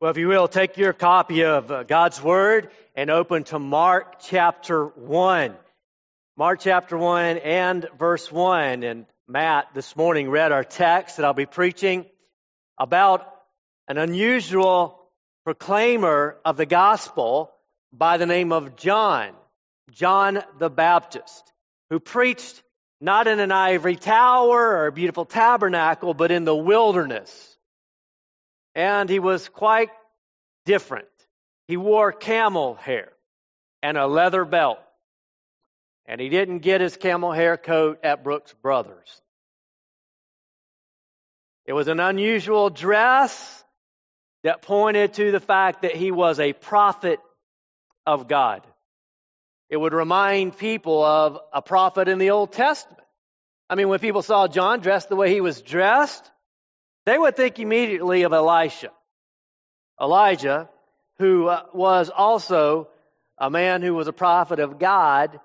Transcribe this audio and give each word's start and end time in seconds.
Well, 0.00 0.12
if 0.12 0.16
you 0.16 0.28
will, 0.28 0.46
take 0.46 0.76
your 0.76 0.92
copy 0.92 1.42
of 1.42 1.72
uh, 1.72 1.82
God's 1.82 2.22
Word 2.22 2.70
and 2.94 3.10
open 3.10 3.42
to 3.44 3.58
Mark 3.58 4.20
chapter 4.20 4.84
1. 4.84 5.56
Mark 6.36 6.60
chapter 6.60 6.96
1 6.96 7.38
and 7.38 7.84
verse 7.98 8.30
1. 8.30 8.84
And 8.84 9.06
Matt 9.26 9.74
this 9.74 9.96
morning 9.96 10.30
read 10.30 10.52
our 10.52 10.62
text 10.62 11.16
that 11.16 11.26
I'll 11.26 11.34
be 11.34 11.46
preaching 11.46 12.06
about 12.78 13.28
an 13.88 13.98
unusual 13.98 15.00
proclaimer 15.42 16.36
of 16.44 16.56
the 16.56 16.66
gospel 16.66 17.50
by 17.92 18.18
the 18.18 18.26
name 18.26 18.52
of 18.52 18.76
John, 18.76 19.32
John 19.90 20.44
the 20.60 20.70
Baptist, 20.70 21.52
who 21.90 21.98
preached 21.98 22.62
not 23.00 23.26
in 23.26 23.40
an 23.40 23.50
ivory 23.50 23.96
tower 23.96 24.60
or 24.60 24.86
a 24.86 24.92
beautiful 24.92 25.24
tabernacle, 25.24 26.14
but 26.14 26.30
in 26.30 26.44
the 26.44 26.54
wilderness 26.54 27.47
and 28.78 29.10
he 29.10 29.18
was 29.18 29.48
quite 29.48 29.90
different. 30.64 31.08
He 31.66 31.76
wore 31.76 32.12
camel 32.12 32.76
hair 32.76 33.10
and 33.82 33.98
a 33.98 34.06
leather 34.06 34.44
belt. 34.44 34.78
And 36.06 36.20
he 36.20 36.28
didn't 36.28 36.60
get 36.60 36.80
his 36.80 36.96
camel 36.96 37.32
hair 37.32 37.56
coat 37.56 37.98
at 38.04 38.22
Brooks 38.22 38.54
Brothers. 38.62 39.20
It 41.66 41.72
was 41.72 41.88
an 41.88 41.98
unusual 41.98 42.70
dress 42.70 43.64
that 44.44 44.62
pointed 44.62 45.14
to 45.14 45.32
the 45.32 45.40
fact 45.40 45.82
that 45.82 45.96
he 45.96 46.12
was 46.12 46.38
a 46.38 46.52
prophet 46.52 47.18
of 48.06 48.28
God. 48.28 48.64
It 49.68 49.76
would 49.76 49.92
remind 49.92 50.56
people 50.56 51.02
of 51.02 51.40
a 51.52 51.62
prophet 51.62 52.06
in 52.06 52.18
the 52.18 52.30
Old 52.30 52.52
Testament. 52.52 53.02
I 53.68 53.74
mean, 53.74 53.88
when 53.88 53.98
people 53.98 54.22
saw 54.22 54.46
John 54.46 54.78
dressed 54.78 55.08
the 55.08 55.16
way 55.16 55.32
he 55.34 55.40
was 55.40 55.60
dressed, 55.60 56.30
they 57.08 57.18
would 57.18 57.36
think 57.36 57.58
immediately 57.58 58.22
of 58.22 58.32
Elisha. 58.32 58.90
Elijah, 60.00 60.68
who 61.18 61.48
uh, 61.48 61.62
was 61.72 62.10
also 62.10 62.88
a 63.38 63.50
man 63.50 63.82
who 63.82 63.94
was 63.94 64.08
a 64.08 64.12
prophet 64.12 64.58
of 64.58 64.78
God, 64.78 65.40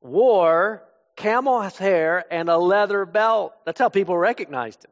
wore 0.00 0.82
camel's 1.16 1.78
hair 1.78 2.24
and 2.30 2.48
a 2.48 2.58
leather 2.58 3.06
belt. 3.06 3.54
That's 3.64 3.78
how 3.78 3.88
people 3.88 4.16
recognized 4.16 4.84
him. 4.84 4.90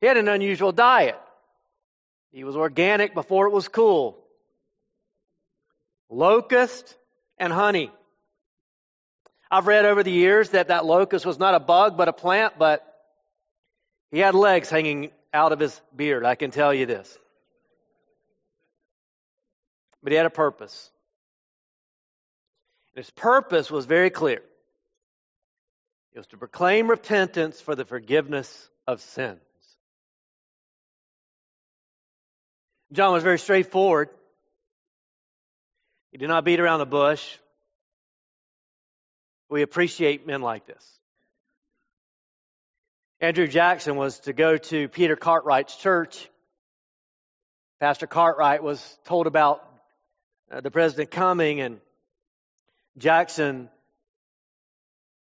He 0.00 0.06
had 0.06 0.16
an 0.16 0.28
unusual 0.28 0.72
diet. 0.72 1.18
He 2.30 2.44
was 2.44 2.54
organic 2.54 3.14
before 3.14 3.46
it 3.46 3.52
was 3.52 3.66
cool. 3.68 4.18
Locust 6.10 6.96
and 7.38 7.52
honey. 7.52 7.90
I've 9.50 9.66
read 9.66 9.86
over 9.86 10.02
the 10.02 10.12
years 10.12 10.50
that 10.50 10.68
that 10.68 10.84
locust 10.84 11.24
was 11.24 11.38
not 11.38 11.54
a 11.54 11.60
bug 11.60 11.96
but 11.96 12.08
a 12.08 12.12
plant, 12.12 12.58
but 12.58 12.84
he 14.10 14.18
had 14.18 14.34
legs 14.34 14.70
hanging 14.70 15.10
out 15.32 15.52
of 15.52 15.60
his 15.60 15.80
beard, 15.94 16.24
I 16.24 16.34
can 16.34 16.50
tell 16.50 16.72
you 16.72 16.86
this. 16.86 17.18
But 20.02 20.12
he 20.12 20.16
had 20.16 20.26
a 20.26 20.30
purpose. 20.30 20.90
And 22.94 23.04
his 23.04 23.10
purpose 23.10 23.70
was 23.70 23.84
very 23.86 24.10
clear. 24.10 24.42
It 26.12 26.18
was 26.18 26.26
to 26.28 26.36
proclaim 26.36 26.88
repentance 26.88 27.60
for 27.60 27.74
the 27.74 27.84
forgiveness 27.84 28.70
of 28.86 29.00
sins. 29.00 29.40
John 32.92 33.12
was 33.12 33.22
very 33.22 33.38
straightforward. 33.38 34.08
He 36.10 36.18
did 36.18 36.28
not 36.28 36.44
beat 36.44 36.58
around 36.58 36.78
the 36.78 36.86
bush. 36.86 37.36
We 39.50 39.62
appreciate 39.62 40.26
men 40.26 40.40
like 40.40 40.66
this. 40.66 40.97
Andrew 43.20 43.48
Jackson 43.48 43.96
was 43.96 44.20
to 44.20 44.32
go 44.32 44.56
to 44.56 44.86
Peter 44.86 45.16
Cartwright's 45.16 45.74
church. 45.74 46.30
Pastor 47.80 48.06
Cartwright 48.06 48.62
was 48.62 48.96
told 49.06 49.26
about 49.26 49.60
uh, 50.52 50.60
the 50.60 50.70
president 50.70 51.10
coming, 51.10 51.60
and 51.60 51.80
Jackson 52.96 53.70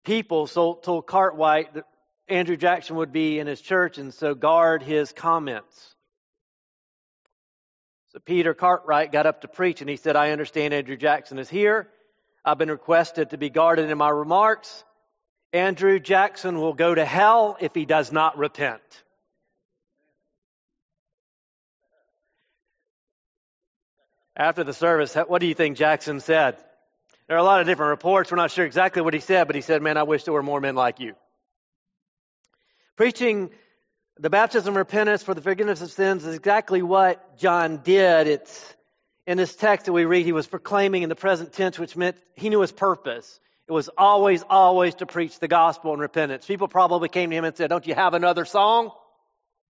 people 0.03 0.47
told, 0.47 0.81
told 0.81 1.05
Cartwright 1.05 1.75
that 1.75 1.85
Andrew 2.27 2.57
Jackson 2.57 2.95
would 2.95 3.11
be 3.11 3.37
in 3.37 3.45
his 3.45 3.61
church, 3.61 3.99
and 3.99 4.11
so 4.11 4.33
guard 4.33 4.81
his 4.81 5.11
comments. 5.11 5.95
So 8.13 8.19
Peter 8.19 8.55
Cartwright 8.55 9.11
got 9.11 9.27
up 9.27 9.41
to 9.41 9.47
preach, 9.47 9.81
and 9.81 9.89
he 9.91 9.97
said, 9.97 10.15
I 10.15 10.31
understand 10.31 10.73
Andrew 10.73 10.97
Jackson 10.97 11.37
is 11.37 11.51
here. 11.51 11.87
I've 12.43 12.57
been 12.57 12.71
requested 12.71 13.29
to 13.29 13.37
be 13.37 13.51
guarded 13.51 13.91
in 13.91 13.97
my 13.99 14.09
remarks. 14.09 14.83
Andrew 15.55 15.99
Jackson 16.01 16.59
will 16.59 16.73
go 16.73 16.93
to 16.93 17.05
hell 17.05 17.55
if 17.61 17.73
he 17.73 17.85
does 17.85 18.11
not 18.11 18.37
repent. 18.37 18.81
After 24.35 24.65
the 24.65 24.73
service, 24.73 25.15
what 25.15 25.39
do 25.39 25.47
you 25.47 25.53
think 25.53 25.77
Jackson 25.77 26.19
said? 26.19 26.57
There 27.29 27.37
are 27.37 27.39
a 27.39 27.43
lot 27.43 27.61
of 27.61 27.67
different 27.67 27.91
reports. 27.91 28.31
We're 28.31 28.35
not 28.35 28.51
sure 28.51 28.65
exactly 28.65 29.01
what 29.01 29.13
he 29.13 29.21
said, 29.21 29.47
but 29.47 29.55
he 29.55 29.61
said, 29.61 29.81
Man, 29.81 29.95
I 29.95 30.03
wish 30.03 30.25
there 30.25 30.33
were 30.33 30.43
more 30.43 30.59
men 30.59 30.75
like 30.75 30.99
you. 30.99 31.15
Preaching 32.97 33.49
the 34.19 34.29
baptism 34.29 34.73
of 34.73 34.77
repentance 34.77 35.23
for 35.23 35.33
the 35.33 35.41
forgiveness 35.41 35.81
of 35.81 35.89
sins 35.89 36.25
is 36.25 36.35
exactly 36.35 36.81
what 36.81 37.37
John 37.37 37.77
did. 37.77 38.27
It's 38.27 38.75
in 39.25 39.37
this 39.37 39.55
text 39.55 39.85
that 39.85 39.93
we 39.93 40.03
read, 40.03 40.25
he 40.25 40.33
was 40.33 40.47
proclaiming 40.47 41.03
in 41.03 41.07
the 41.07 41.15
present 41.15 41.53
tense, 41.53 41.79
which 41.79 41.95
meant 41.95 42.17
he 42.35 42.49
knew 42.49 42.59
his 42.59 42.73
purpose. 42.73 43.39
It 43.67 43.71
was 43.71 43.89
always, 43.97 44.43
always 44.47 44.95
to 44.95 45.05
preach 45.05 45.39
the 45.39 45.47
gospel 45.47 45.91
and 45.91 46.01
repentance. 46.01 46.45
People 46.45 46.67
probably 46.67 47.09
came 47.09 47.31
to 47.31 47.35
him 47.35 47.45
and 47.45 47.57
said, 47.57 47.69
Don't 47.69 47.87
you 47.87 47.95
have 47.95 48.13
another 48.13 48.45
song? 48.45 48.91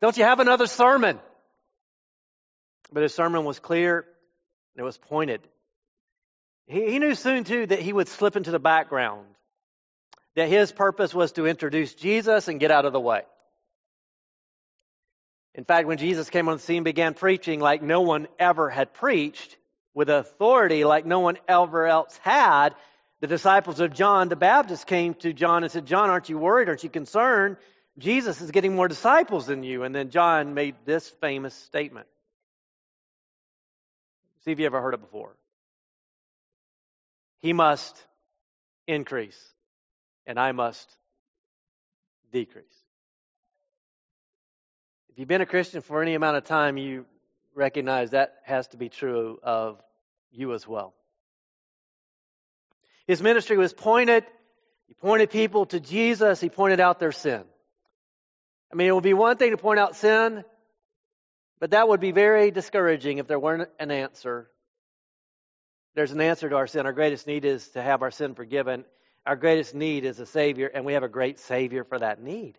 Don't 0.03 0.17
you 0.17 0.25
have 0.25 0.41
another 0.41 0.67
sermon? 0.67 1.19
But 2.93 3.03
his 3.03 3.15
sermon 3.15 3.45
was 3.45 3.59
clear 3.59 3.99
and 3.99 4.83
it 4.83 4.85
was 4.85 4.99
pointed. 4.99 5.41
He, 6.67 6.91
he 6.93 6.99
knew 6.99 7.15
soon, 7.15 7.45
too, 7.45 7.67
that 7.67 7.81
he 7.81 7.93
would 7.93 8.09
slip 8.09 8.37
into 8.37 8.51
the 8.51 8.59
background, 8.59 9.27
that 10.37 10.49
his 10.49 10.71
purpose 10.71 11.15
was 11.15 11.33
to 11.33 11.47
introduce 11.47 11.95
Jesus 11.95 12.49
and 12.49 12.61
get 12.61 12.71
out 12.71 12.85
of 12.85 12.93
the 12.93 13.01
way. 13.01 13.23
In 15.55 15.65
fact, 15.65 15.89
when 15.89 15.99
Jesus 15.99 16.31
came 16.31 16.49
on 16.49 16.59
the 16.59 16.63
scene 16.63 16.79
and 16.79 16.85
began 16.85 17.15
preaching 17.15 17.59
like 17.59 17.83
no 17.83 18.03
one 18.03 18.29
ever 18.39 18.69
had 18.69 18.93
preached, 18.95 19.57
with 19.95 20.11
authority 20.11 20.85
like 20.85 21.07
no 21.07 21.19
one 21.19 21.39
ever 21.49 21.87
else 21.87 22.17
had, 22.23 22.77
the 23.21 23.27
disciples 23.27 23.81
of 23.81 23.93
John 23.93 24.29
the 24.29 24.37
Baptist 24.37 24.87
came 24.87 25.15
to 25.15 25.33
John 25.33 25.63
and 25.63 25.73
said, 25.73 25.87
John, 25.87 26.11
aren't 26.11 26.29
you 26.29 26.39
worried? 26.39 26.69
Aren't 26.69 26.85
you 26.85 26.91
concerned? 26.91 27.57
Jesus 27.99 28.41
is 28.41 28.53
getting 28.53 28.77
more 28.77 28.87
disciples 28.87 29.47
than 29.47 29.65
you. 29.65 29.83
And 29.83 29.95
then 29.95 30.11
John 30.11 30.55
made 30.55 30.77
this 30.85 31.09
famous 31.21 31.55
statement. 31.55 32.07
See 34.45 34.53
if 34.53 34.61
you 34.61 34.67
ever 34.67 34.81
heard 34.81 34.95
it 34.95 35.01
before. 35.01 35.35
He 37.41 37.53
must 37.53 37.97
increase, 38.87 39.39
and 40.27 40.39
I 40.39 40.53
must 40.53 40.89
decrease. 42.33 42.65
If 45.11 45.19
you've 45.19 45.29
been 45.29 45.41
a 45.41 45.47
Christian 45.47 45.83
for 45.83 46.03
any 46.03 46.15
amount 46.15 46.37
of 46.37 46.45
time, 46.45 46.77
you 46.77 47.05
recognize 47.55 48.11
that 48.11 48.37
has 48.45 48.69
to 48.69 48.77
be 48.77 48.89
true 48.89 49.39
of 49.43 49.83
you 50.31 50.55
as 50.55 50.67
well. 50.67 50.95
His 53.09 53.23
ministry 53.23 53.57
was 53.57 53.73
pointed, 53.73 54.25
he 54.87 54.95
pointed 54.95 55.31
people 55.31 55.65
to 55.67 55.81
Jesus, 55.81 56.41
he 56.41 56.51
pointed 56.51 56.79
out 56.79 57.01
their 57.01 57.11
sin. 57.11 57.43
I 58.71 58.77
mean, 58.77 58.87
it 58.87 58.95
would 58.95 59.03
be 59.03 59.15
one 59.15 59.39
thing 59.39 59.53
to 59.53 59.57
point 59.57 59.81
out 59.81 59.97
sin, 59.97 60.45
but 61.59 61.71
that 61.71 61.89
would 61.89 62.01
be 62.01 62.13
very 62.13 62.51
discouraging 62.51 63.17
if 63.17 63.27
there 63.27 63.41
weren't 63.41 63.71
an 63.81 63.91
answer. 63.91 64.51
There's 65.95 66.13
an 66.13 66.21
answer 66.21 66.51
to 66.51 66.57
our 66.57 66.67
sin. 66.67 66.85
Our 66.85 66.93
greatest 66.93 67.27
need 67.27 67.47
is 67.47 67.67
to 67.71 67.83
have 67.83 68.03
our 68.03 68.11
sin 68.11 68.35
forgiven. 68.35 68.85
Our 69.25 69.37
greatest 69.37 69.75
need 69.75 70.05
is 70.05 70.21
a 70.21 70.27
Savior, 70.27 70.67
and 70.67 70.85
we 70.85 70.93
have 70.93 71.03
a 71.03 71.09
great 71.09 71.39
Savior 71.39 71.85
for 71.85 71.99
that 71.99 72.23
need. 72.23 72.59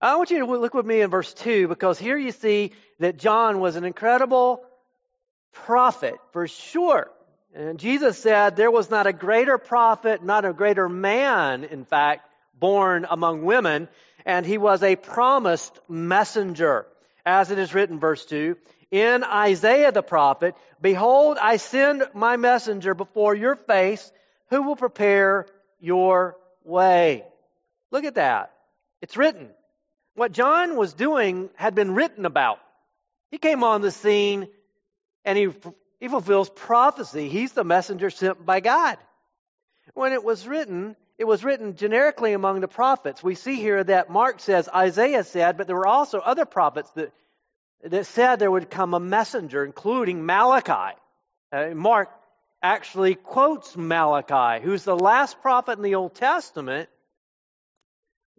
I 0.00 0.16
want 0.16 0.30
you 0.30 0.38
to 0.38 0.46
look 0.46 0.72
with 0.72 0.86
me 0.86 1.02
in 1.02 1.10
verse 1.10 1.32
2 1.34 1.68
because 1.68 1.98
here 1.98 2.16
you 2.16 2.32
see 2.32 2.72
that 3.00 3.18
John 3.18 3.60
was 3.60 3.76
an 3.76 3.84
incredible 3.84 4.64
prophet 5.52 6.14
for 6.32 6.48
sure. 6.48 7.10
And 7.54 7.78
Jesus 7.78 8.18
said 8.18 8.56
there 8.56 8.70
was 8.70 8.90
not 8.90 9.06
a 9.06 9.12
greater 9.12 9.58
prophet, 9.58 10.24
not 10.24 10.44
a 10.44 10.54
greater 10.54 10.88
man, 10.88 11.64
in 11.64 11.84
fact, 11.84 12.26
born 12.58 13.06
among 13.08 13.44
women, 13.44 13.88
and 14.24 14.46
he 14.46 14.56
was 14.56 14.82
a 14.82 14.96
promised 14.96 15.78
messenger. 15.88 16.86
As 17.26 17.50
it 17.50 17.58
is 17.58 17.74
written, 17.74 18.00
verse 18.00 18.24
2, 18.26 18.56
in 18.90 19.22
Isaiah 19.22 19.92
the 19.92 20.02
prophet, 20.02 20.54
Behold, 20.80 21.38
I 21.40 21.58
send 21.58 22.04
my 22.14 22.36
messenger 22.36 22.94
before 22.94 23.34
your 23.34 23.54
face, 23.54 24.10
who 24.48 24.62
will 24.62 24.76
prepare 24.76 25.46
your 25.78 26.36
way. 26.64 27.24
Look 27.90 28.04
at 28.04 28.14
that. 28.14 28.52
It's 29.00 29.16
written. 29.16 29.50
What 30.14 30.32
John 30.32 30.76
was 30.76 30.94
doing 30.94 31.50
had 31.54 31.74
been 31.74 31.94
written 31.94 32.26
about. 32.26 32.58
He 33.30 33.38
came 33.38 33.62
on 33.64 33.82
the 33.82 33.90
scene 33.90 34.48
and 35.24 35.38
he 35.38 35.48
he 36.02 36.08
fulfills 36.08 36.50
prophecy. 36.50 37.28
He's 37.28 37.52
the 37.52 37.62
messenger 37.62 38.10
sent 38.10 38.44
by 38.44 38.58
God. 38.58 38.98
When 39.94 40.12
it 40.12 40.24
was 40.24 40.48
written, 40.48 40.96
it 41.16 41.26
was 41.26 41.44
written 41.44 41.76
generically 41.76 42.32
among 42.32 42.60
the 42.60 42.66
prophets. 42.66 43.22
We 43.22 43.36
see 43.36 43.54
here 43.54 43.84
that 43.84 44.10
Mark 44.10 44.40
says 44.40 44.68
Isaiah 44.68 45.22
said, 45.22 45.56
but 45.56 45.68
there 45.68 45.76
were 45.76 45.86
also 45.86 46.18
other 46.18 46.44
prophets 46.44 46.90
that 46.96 47.12
that 47.84 48.06
said 48.06 48.40
there 48.40 48.50
would 48.50 48.68
come 48.68 48.94
a 48.94 48.98
messenger, 48.98 49.64
including 49.64 50.26
Malachi. 50.26 50.98
Uh, 51.52 51.68
Mark 51.68 52.10
actually 52.60 53.14
quotes 53.14 53.76
Malachi, 53.76 54.60
who's 54.60 54.82
the 54.82 54.96
last 54.96 55.40
prophet 55.40 55.78
in 55.78 55.84
the 55.84 55.94
Old 55.94 56.16
Testament. 56.16 56.88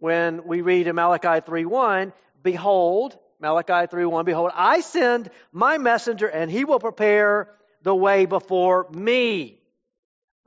When 0.00 0.46
we 0.46 0.60
read 0.60 0.86
in 0.86 0.96
Malachi 0.96 1.40
3:1, 1.40 2.12
behold, 2.42 3.18
Malachi 3.40 3.86
3:1, 3.86 4.24
behold, 4.24 4.50
I 4.54 4.80
send 4.80 5.30
my 5.52 5.78
messenger 5.78 6.26
and 6.26 6.50
he 6.50 6.64
will 6.64 6.80
prepare 6.80 7.50
the 7.82 7.94
way 7.94 8.26
before 8.26 8.88
me. 8.90 9.60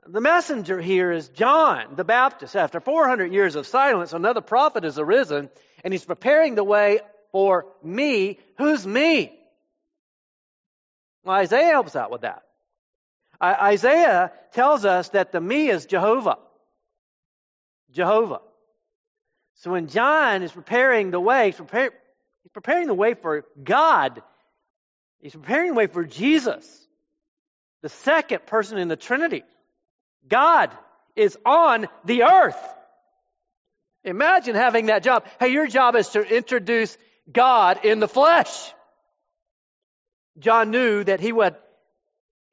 The 0.06 0.20
messenger 0.20 0.80
here 0.80 1.12
is 1.12 1.28
John 1.28 1.94
the 1.96 2.04
Baptist. 2.04 2.56
After 2.56 2.80
400 2.80 3.32
years 3.32 3.56
of 3.56 3.66
silence, 3.66 4.12
another 4.12 4.40
prophet 4.40 4.84
has 4.84 4.98
arisen 4.98 5.50
and 5.84 5.92
he's 5.92 6.04
preparing 6.04 6.54
the 6.54 6.64
way 6.64 7.00
for 7.30 7.66
me. 7.82 8.38
Who's 8.56 8.86
me? 8.86 9.38
Well, 11.24 11.36
Isaiah 11.36 11.72
helps 11.72 11.94
out 11.94 12.10
with 12.10 12.22
that. 12.22 12.42
Isaiah 13.40 14.32
tells 14.52 14.84
us 14.84 15.10
that 15.10 15.30
the 15.30 15.40
me 15.40 15.68
is 15.68 15.86
Jehovah. 15.86 16.38
Jehovah. 17.92 18.40
So 19.56 19.72
when 19.72 19.88
John 19.88 20.42
is 20.42 20.52
preparing 20.52 21.10
the 21.10 21.20
way, 21.20 21.46
he's, 21.46 21.56
prepare, 21.56 21.92
he's 22.42 22.52
preparing 22.52 22.86
the 22.86 22.94
way 22.94 23.14
for 23.14 23.44
God. 23.62 24.22
He's 25.20 25.32
preparing 25.32 25.70
the 25.70 25.74
way 25.74 25.86
for 25.86 26.04
Jesus, 26.04 26.88
the 27.82 27.88
second 27.88 28.46
person 28.46 28.78
in 28.78 28.88
the 28.88 28.96
Trinity. 28.96 29.42
God 30.28 30.70
is 31.16 31.36
on 31.44 31.88
the 32.04 32.22
earth. 32.24 32.58
Imagine 34.04 34.54
having 34.54 34.86
that 34.86 35.02
job. 35.02 35.26
Hey, 35.40 35.48
your 35.48 35.66
job 35.66 35.96
is 35.96 36.08
to 36.10 36.22
introduce 36.22 36.96
God 37.30 37.84
in 37.84 37.98
the 37.98 38.08
flesh. 38.08 38.72
John 40.38 40.70
knew 40.70 41.02
that 41.04 41.20
he 41.20 41.32
would, 41.32 41.56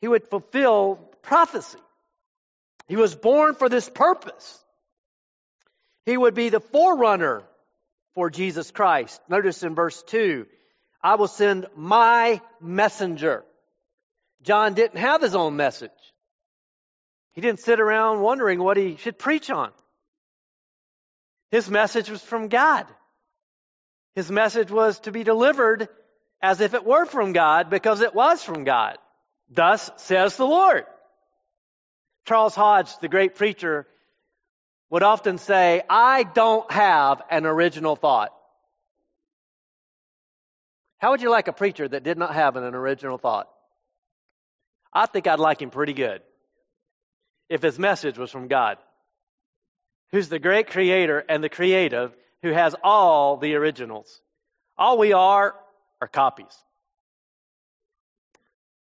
he 0.02 0.08
would 0.08 0.28
fulfill 0.28 0.96
prophecy. 1.22 1.80
He 2.88 2.96
was 2.96 3.16
born 3.16 3.56
for 3.56 3.70
this 3.70 3.90
purpose. 3.90 4.60
He 6.06 6.18
would 6.18 6.34
be 6.34 6.50
the 6.50 6.60
forerunner 6.60 7.44
for 8.16 8.30
Jesus 8.30 8.72
Christ. 8.72 9.22
Notice 9.30 9.62
in 9.62 9.76
verse 9.76 10.02
2, 10.04 10.48
I 11.04 11.16
will 11.16 11.28
send 11.28 11.68
my 11.76 12.42
messenger. 12.60 13.44
John 14.42 14.74
didn't 14.74 14.98
have 14.98 15.22
his 15.22 15.36
own 15.36 15.56
message. 15.56 15.92
He 17.34 17.42
didn't 17.42 17.60
sit 17.60 17.80
around 17.80 18.22
wondering 18.22 18.64
what 18.64 18.78
he 18.78 18.96
should 18.96 19.20
preach 19.20 19.52
on. 19.52 19.72
His 21.52 21.70
message 21.70 22.10
was 22.10 22.24
from 22.24 22.48
God. 22.48 22.88
His 24.16 24.32
message 24.32 24.72
was 24.72 25.00
to 25.02 25.12
be 25.12 25.24
delivered 25.24 25.90
as 26.42 26.62
if 26.62 26.74
it 26.74 26.86
were 26.86 27.06
from 27.06 27.34
God 27.34 27.70
because 27.70 28.02
it 28.02 28.16
was 28.16 28.42
from 28.42 28.64
God. 28.64 28.98
Thus 29.50 29.92
says 29.98 30.38
the 30.38 30.46
Lord. 30.46 30.86
Charles 32.26 32.56
Hodge, 32.56 32.98
the 33.00 33.10
great 33.10 33.36
preacher, 33.36 33.86
would 34.96 35.04
often 35.04 35.38
say, 35.38 35.82
I 35.90 36.24
don't 36.24 36.72
have 36.72 37.22
an 37.30 37.46
original 37.46 37.98
thought. 37.98 38.34
How 41.00 41.12
would 41.12 41.22
you 41.22 41.30
like 41.30 41.50
a 41.50 41.52
preacher 41.52 41.86
that 41.86 42.04
did 42.04 42.18
not 42.18 42.34
have 42.34 42.56
an 42.56 42.64
original 42.64 43.18
thought? 43.18 43.50
I 44.94 45.06
think 45.06 45.28
I'd 45.28 45.40
like 45.40 45.62
him 45.62 45.70
pretty 45.70 45.92
good 45.92 46.22
if 47.50 47.62
his 47.62 47.78
message 47.78 48.18
was 48.18 48.32
from 48.32 48.48
God, 48.48 48.78
who's 50.12 50.30
the 50.30 50.40
great 50.40 50.68
creator 50.68 51.22
and 51.28 51.44
the 51.44 51.50
creative, 51.50 52.16
who 52.42 52.54
has 52.54 52.74
all 52.82 53.36
the 53.36 53.56
originals. 53.56 54.22
All 54.78 54.98
we 54.98 55.12
are 55.12 55.56
are 56.00 56.08
copies. 56.08 56.56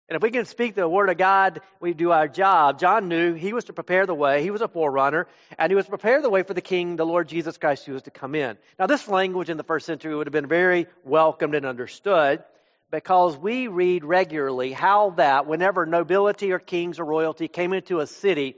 And 0.09 0.17
if 0.17 0.23
we 0.23 0.31
can 0.31 0.45
speak 0.45 0.77
the 0.77 0.89
word 0.89 1.11
of 1.11 1.19
God, 1.19 1.61
we 1.81 1.93
do 1.93 2.13
our 2.13 2.29
job. 2.29 2.79
John 2.79 3.09
knew 3.09 3.35
he 3.35 3.53
was 3.53 3.65
to 3.65 3.73
prepare 3.73 4.07
the 4.07 4.15
way. 4.15 4.43
He 4.43 4.53
was 4.53 4.61
a 4.61 4.69
forerunner, 4.69 5.27
and 5.59 5.71
he 5.71 5.75
was 5.75 5.87
to 5.87 5.91
prepare 5.91 6.23
the 6.23 6.31
way 6.31 6.45
for 6.45 6.55
the 6.55 6.61
King, 6.61 6.95
the 6.95 7.05
Lord 7.05 7.29
Jesus 7.29 7.59
Christ, 7.59 7.87
who 7.87 7.93
was 7.93 8.03
to 8.03 8.13
come 8.13 8.37
in. 8.37 8.57
Now, 8.79 8.87
this 8.87 9.09
language 9.09 9.51
in 9.51 9.57
the 9.57 9.65
first 9.65 9.85
century 9.85 10.15
would 10.15 10.29
have 10.29 10.33
been 10.33 10.47
very 10.47 10.87
welcomed 11.03 11.57
and 11.57 11.67
understood 11.67 12.45
because 12.93 13.37
we 13.37 13.67
read 13.67 14.05
regularly 14.05 14.73
how 14.73 15.11
that 15.11 15.47
whenever 15.47 15.87
nobility 15.87 16.53
or 16.53 16.61
kings 16.61 17.01
or 17.01 17.05
royalty 17.05 17.49
came 17.49 17.73
into 17.73 17.99
a 17.99 18.07
city, 18.07 18.55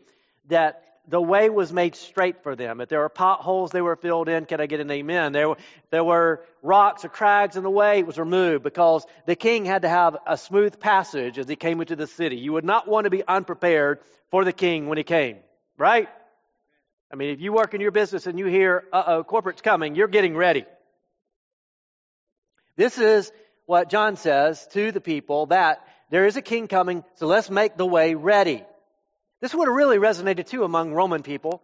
that 0.48 0.82
the 1.08 1.20
way 1.20 1.48
was 1.48 1.72
made 1.72 1.96
straight 1.96 2.42
for 2.42 2.54
them. 2.54 2.80
If 2.80 2.90
there 2.90 3.00
were 3.00 3.08
potholes, 3.08 3.70
they 3.70 3.80
were 3.80 3.96
filled 3.96 4.28
in. 4.28 4.44
Can 4.44 4.60
I 4.60 4.66
get 4.66 4.80
an 4.80 4.90
amen? 4.90 5.32
There, 5.32 5.54
there 5.90 6.04
were 6.04 6.44
rocks 6.62 7.04
or 7.04 7.08
crags 7.08 7.56
in 7.56 7.62
the 7.62 7.70
way, 7.70 8.00
it 8.00 8.06
was 8.06 8.18
removed 8.18 8.62
because 8.62 9.06
the 9.26 9.34
king 9.34 9.64
had 9.64 9.82
to 9.82 9.88
have 9.88 10.16
a 10.26 10.36
smooth 10.36 10.78
passage 10.78 11.38
as 11.38 11.48
he 11.48 11.56
came 11.56 11.80
into 11.80 11.96
the 11.96 12.06
city. 12.06 12.36
You 12.36 12.52
would 12.52 12.64
not 12.64 12.86
want 12.86 13.04
to 13.04 13.10
be 13.10 13.26
unprepared 13.26 14.00
for 14.30 14.44
the 14.44 14.52
king 14.52 14.88
when 14.88 14.98
he 14.98 15.04
came, 15.04 15.38
right? 15.78 16.08
I 17.10 17.16
mean, 17.16 17.30
if 17.30 17.40
you 17.40 17.52
work 17.52 17.72
in 17.72 17.80
your 17.80 17.90
business 17.90 18.26
and 18.26 18.38
you 18.38 18.46
hear, 18.46 18.84
uh 18.92 19.04
oh, 19.06 19.24
corporate's 19.24 19.62
coming, 19.62 19.94
you're 19.94 20.08
getting 20.08 20.36
ready. 20.36 20.66
This 22.76 22.98
is 22.98 23.32
what 23.64 23.88
John 23.88 24.16
says 24.16 24.66
to 24.72 24.92
the 24.92 25.00
people 25.00 25.46
that 25.46 25.86
there 26.10 26.26
is 26.26 26.36
a 26.36 26.42
king 26.42 26.68
coming, 26.68 27.02
so 27.14 27.26
let's 27.26 27.50
make 27.50 27.76
the 27.76 27.86
way 27.86 28.14
ready. 28.14 28.64
This 29.40 29.54
would 29.54 29.68
have 29.68 29.74
really 29.74 29.98
resonated 29.98 30.48
too 30.48 30.64
among 30.64 30.92
Roman 30.92 31.22
people 31.22 31.62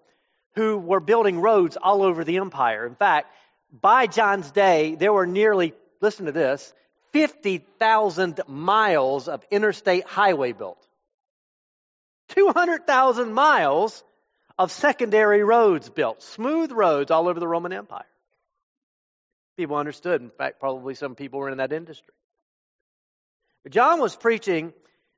who 0.54 0.78
were 0.78 1.00
building 1.00 1.40
roads 1.40 1.76
all 1.76 2.02
over 2.02 2.24
the 2.24 2.36
empire. 2.36 2.86
In 2.86 2.94
fact, 2.94 3.34
by 3.72 4.06
John's 4.06 4.50
day, 4.50 4.94
there 4.94 5.12
were 5.12 5.26
nearly, 5.26 5.74
listen 6.00 6.26
to 6.26 6.32
this, 6.32 6.72
50,000 7.12 8.40
miles 8.46 9.28
of 9.28 9.44
interstate 9.50 10.04
highway 10.04 10.52
built. 10.52 10.84
200,000 12.28 13.32
miles 13.32 14.02
of 14.58 14.70
secondary 14.70 15.42
roads 15.42 15.88
built, 15.90 16.22
smooth 16.22 16.70
roads 16.72 17.10
all 17.10 17.28
over 17.28 17.40
the 17.40 17.48
Roman 17.48 17.72
Empire. 17.72 18.06
People 19.56 19.76
understood. 19.76 20.20
In 20.20 20.30
fact, 20.30 20.60
probably 20.60 20.94
some 20.94 21.14
people 21.14 21.40
were 21.40 21.50
in 21.50 21.58
that 21.58 21.72
industry. 21.72 22.14
But 23.62 23.72
John 23.72 24.00
was 24.00 24.14
preaching 24.16 24.72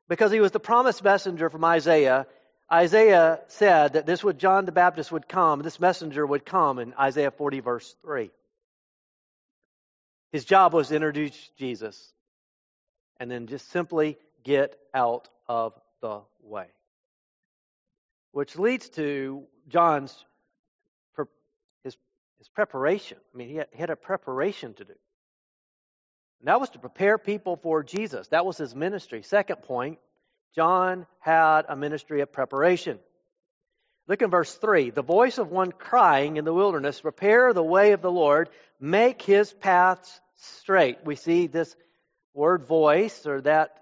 because 0.09 0.31
he 0.31 0.41
was 0.41 0.53
the 0.53 0.61
promised 0.61 1.03
messenger 1.03 1.51
from 1.51 1.65
Isaiah. 1.65 2.27
Isaiah 2.73 3.41
said 3.47 3.93
that 3.93 4.07
this 4.07 4.25
would 4.25 4.39
John 4.39 4.65
the 4.65 4.73
Baptist 4.73 5.13
would 5.13 5.29
come, 5.29 5.63
this 5.63 5.79
messenger 5.79 6.27
would 6.27 6.45
come 6.45 6.79
in 6.79 6.95
Isaiah 6.95 7.31
40 7.31 7.61
verse 7.61 7.95
3. 8.03 8.31
His 10.33 10.45
job 10.45 10.75
was 10.75 10.89
to 10.89 10.97
introduce 10.97 11.51
Jesus 11.59 12.13
and 13.21 13.31
then 13.31 13.47
just 13.47 13.71
simply 13.71 14.19
get 14.43 14.77
out 14.93 15.29
of 15.49 15.73
the 16.01 16.21
way. 16.43 16.67
Which 18.33 18.59
leads 18.59 18.89
to 18.91 19.45
John's 19.69 20.25
his 21.85 21.97
his 22.39 22.49
preparation. 22.49 23.19
I 23.33 23.37
mean, 23.37 23.49
he 23.49 23.57
had, 23.57 23.69
he 23.73 23.79
had 23.79 23.91
a 23.91 23.97
preparation 23.97 24.75
to 24.75 24.85
do. 24.85 24.95
And 26.41 26.49
that 26.49 26.61
was 26.61 26.71
to 26.71 26.79
prepare 26.79 27.17
people 27.17 27.57
for 27.57 27.83
Jesus. 27.83 28.29
That 28.29 28.45
was 28.45 28.59
his 28.59 28.75
ministry. 28.75 29.23
Second 29.23 29.63
point, 29.63 29.99
John 30.55 31.07
had 31.21 31.63
a 31.69 31.77
ministry 31.77 32.21
of 32.21 32.33
preparation. 32.33 32.99
Look 34.09 34.23
in 34.23 34.31
verse 34.31 34.55
3. 34.55 34.91
The 34.91 35.03
voice 35.03 35.39
of 35.39 35.51
one 35.51 35.73
crying 35.73 36.37
in 36.37 36.45
the 36.45 36.55
wilderness, 36.55 37.01
Prepare 37.01 37.53
the 37.53 37.63
way 37.63 37.93
of 37.93 38.03
the 38.03 38.11
Lord, 38.11 38.49
make 38.79 39.21
his 39.23 39.53
paths 39.53 40.21
straight. 40.37 40.99
We 41.05 41.17
see 41.17 41.47
this 41.49 41.75
word 42.33 42.65
voice, 42.65 43.27
or 43.27 43.41
that 43.43 43.77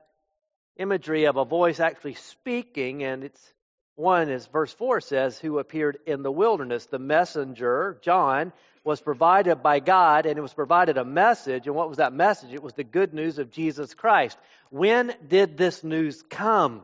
imagery 0.76 1.26
of 1.26 1.36
a 1.36 1.44
voice 1.44 1.78
actually 1.78 2.14
speaking, 2.14 3.04
and 3.04 3.24
it's 3.24 3.53
one 3.96 4.28
is 4.28 4.46
verse 4.46 4.72
4 4.72 5.00
says, 5.00 5.38
who 5.38 5.58
appeared 5.58 5.98
in 6.06 6.22
the 6.22 6.32
wilderness. 6.32 6.86
The 6.86 6.98
messenger, 6.98 7.98
John, 8.02 8.52
was 8.82 9.00
provided 9.00 9.62
by 9.62 9.80
God 9.80 10.26
and 10.26 10.36
it 10.36 10.42
was 10.42 10.52
provided 10.52 10.98
a 10.98 11.04
message. 11.04 11.66
And 11.66 11.76
what 11.76 11.88
was 11.88 11.98
that 11.98 12.12
message? 12.12 12.52
It 12.52 12.62
was 12.62 12.74
the 12.74 12.84
good 12.84 13.14
news 13.14 13.38
of 13.38 13.50
Jesus 13.50 13.94
Christ. 13.94 14.36
When 14.70 15.14
did 15.28 15.56
this 15.56 15.84
news 15.84 16.22
come? 16.28 16.82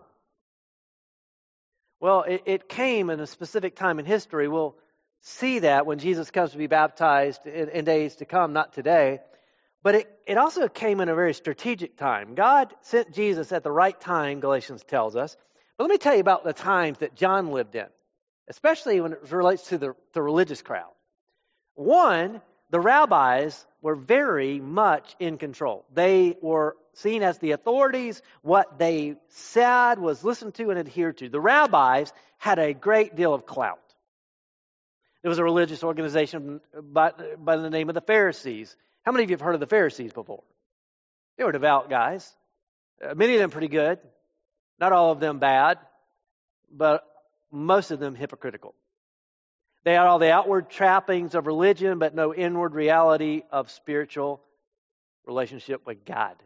Well, 1.99 2.23
it, 2.23 2.43
it 2.47 2.69
came 2.69 3.11
in 3.11 3.21
a 3.21 3.27
specific 3.27 3.77
time 3.77 3.99
in 3.99 4.07
history. 4.07 4.49
We'll 4.49 4.77
see 5.21 5.59
that 5.59 5.85
when 5.85 5.99
Jesus 5.99 6.31
comes 6.31 6.53
to 6.53 6.59
be 6.59 6.69
baptized 6.69 7.47
in, 7.47 7.69
in 7.71 7.85
days 7.85 8.17
to 8.17 8.25
come, 8.25 8.53
not 8.53 8.73
today. 8.73 9.21
But 9.83 9.95
it, 9.97 10.19
it 10.27 10.39
also 10.39 10.69
came 10.69 11.01
in 11.01 11.09
a 11.09 11.15
very 11.15 11.35
strategic 11.35 11.97
time. 11.97 12.35
God 12.35 12.73
sent 12.83 13.13
Jesus 13.13 13.53
at 13.53 13.65
the 13.65 13.73
right 13.73 13.99
time, 13.99 14.41
Galatians 14.41 14.85
tells 14.85 15.17
us. 15.17 15.37
But 15.81 15.85
let 15.85 15.93
me 15.93 15.97
tell 15.97 16.13
you 16.13 16.21
about 16.21 16.45
the 16.45 16.53
times 16.53 16.99
that 16.99 17.15
John 17.15 17.53
lived 17.53 17.75
in, 17.75 17.87
especially 18.49 19.01
when 19.01 19.15
it 19.15 19.33
relates 19.33 19.69
to 19.69 19.79
the, 19.79 19.95
the 20.13 20.21
religious 20.21 20.61
crowd. 20.61 20.93
One, 21.75 22.43
the 22.69 22.79
rabbis 22.79 23.65
were 23.81 23.95
very 23.95 24.61
much 24.61 25.17
in 25.19 25.39
control. 25.39 25.87
They 25.95 26.37
were 26.43 26.77
seen 26.97 27.23
as 27.23 27.39
the 27.39 27.53
authorities. 27.53 28.21
What 28.43 28.79
they 28.79 29.17
said 29.29 29.99
was 29.99 30.23
listened 30.23 30.53
to 30.57 30.69
and 30.69 30.79
adhered 30.79 31.17
to. 31.17 31.31
The 31.31 31.41
rabbis 31.41 32.13
had 32.37 32.59
a 32.59 32.75
great 32.75 33.17
deal 33.17 33.33
of 33.33 33.47
clout. 33.47 33.81
There 35.23 35.31
was 35.31 35.39
a 35.39 35.45
religious 35.45 35.83
organization 35.83 36.61
by, 36.79 37.13
by 37.39 37.57
the 37.57 37.71
name 37.71 37.89
of 37.89 37.95
the 37.95 38.03
Pharisees. 38.03 38.77
How 39.07 39.13
many 39.13 39.25
of 39.25 39.31
you 39.31 39.35
have 39.35 39.41
heard 39.41 39.55
of 39.55 39.61
the 39.61 39.67
Pharisees 39.67 40.13
before? 40.13 40.45
They 41.39 41.45
were 41.45 41.53
devout 41.53 41.89
guys. 41.89 42.31
Uh, 43.03 43.15
many 43.15 43.33
of 43.33 43.41
them 43.41 43.49
pretty 43.49 43.69
good. 43.69 43.99
Not 44.81 44.93
all 44.93 45.13
of 45.13 45.21
them 45.21 45.39
bad, 45.39 45.79
but 46.73 47.07
most 47.53 47.91
of 47.91 48.01
them 48.01 48.15
hypocritical. 48.15 48.75
They 49.85 49.93
had 49.93 50.07
all 50.07 50.19
the 50.19 50.33
outward 50.33 50.71
trappings 50.71 51.35
of 51.35 51.47
religion, 51.47 51.99
but 51.99 52.15
no 52.15 52.35
inward 52.35 52.75
reality 52.75 53.43
of 53.51 53.71
spiritual 53.71 54.43
relationship 55.27 55.87
with 55.87 56.05
God. 56.05 56.37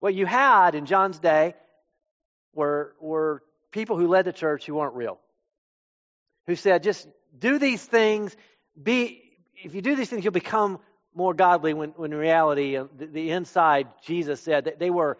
What 0.00 0.14
you 0.14 0.26
had 0.26 0.74
in 0.74 0.86
John's 0.86 1.18
day 1.18 1.54
were, 2.54 2.94
were 3.00 3.42
people 3.70 3.96
who 3.96 4.08
led 4.08 4.24
the 4.24 4.32
church 4.32 4.66
who 4.66 4.74
weren't 4.74 4.94
real, 4.94 5.18
who 6.46 6.56
said, 6.56 6.82
just 6.82 7.06
do 7.38 7.58
these 7.58 7.84
things, 7.84 8.36
be, 8.80 9.22
if 9.56 9.74
you 9.74 9.82
do 9.82 9.94
these 9.94 10.08
things, 10.08 10.24
you'll 10.24 10.32
become 10.32 10.80
more 11.14 11.34
godly 11.34 11.74
when, 11.74 11.90
when 11.90 12.12
in 12.12 12.18
reality, 12.18 12.76
uh, 12.76 12.86
the, 12.96 13.06
the 13.06 13.30
inside, 13.30 13.86
Jesus 14.04 14.40
said 14.40 14.64
that 14.64 14.78
they 14.78 14.90
were, 14.90 15.18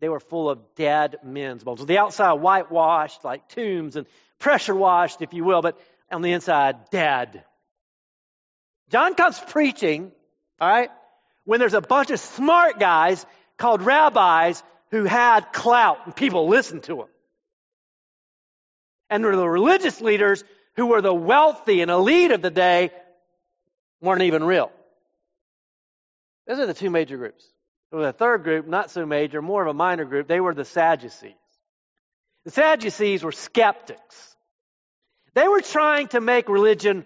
they 0.00 0.08
were 0.08 0.20
full 0.20 0.50
of 0.50 0.58
dead 0.74 1.16
men's 1.22 1.62
bones. 1.62 1.84
The 1.84 1.98
outside 1.98 2.34
whitewashed 2.34 3.24
like 3.24 3.48
tombs 3.48 3.96
and 3.96 4.06
pressure 4.38 4.74
washed, 4.74 5.22
if 5.22 5.34
you 5.34 5.44
will, 5.44 5.62
but 5.62 5.78
on 6.10 6.22
the 6.22 6.32
inside, 6.32 6.90
dead. 6.90 7.44
John 8.88 9.14
comes 9.14 9.38
preaching, 9.38 10.10
all 10.60 10.68
right, 10.68 10.90
when 11.44 11.60
there's 11.60 11.74
a 11.74 11.80
bunch 11.80 12.10
of 12.10 12.18
smart 12.18 12.80
guys 12.80 13.24
called 13.56 13.82
rabbis 13.82 14.62
who 14.90 15.04
had 15.04 15.52
clout 15.52 15.98
and 16.06 16.16
people 16.16 16.48
listened 16.48 16.82
to 16.84 17.02
him. 17.02 17.08
And 19.08 19.22
the 19.22 19.28
religious 19.28 20.00
leaders 20.00 20.42
who 20.76 20.86
were 20.86 21.02
the 21.02 21.14
wealthy 21.14 21.82
and 21.82 21.90
elite 21.90 22.30
of 22.32 22.42
the 22.42 22.50
day 22.50 22.90
weren't 24.00 24.22
even 24.22 24.42
real. 24.42 24.72
Those 26.46 26.58
are 26.58 26.66
the 26.66 26.74
two 26.74 26.90
major 26.90 27.16
groups. 27.16 27.44
The 27.92 28.12
third 28.12 28.44
group, 28.44 28.66
not 28.66 28.90
so 28.90 29.04
major, 29.04 29.42
more 29.42 29.62
of 29.62 29.68
a 29.68 29.74
minor 29.74 30.04
group, 30.04 30.28
they 30.28 30.40
were 30.40 30.54
the 30.54 30.64
Sadducees. 30.64 31.34
The 32.44 32.50
Sadducees 32.50 33.22
were 33.24 33.32
skeptics. 33.32 34.36
They 35.34 35.48
were 35.48 35.60
trying 35.60 36.08
to 36.08 36.20
make 36.20 36.48
religion 36.48 37.04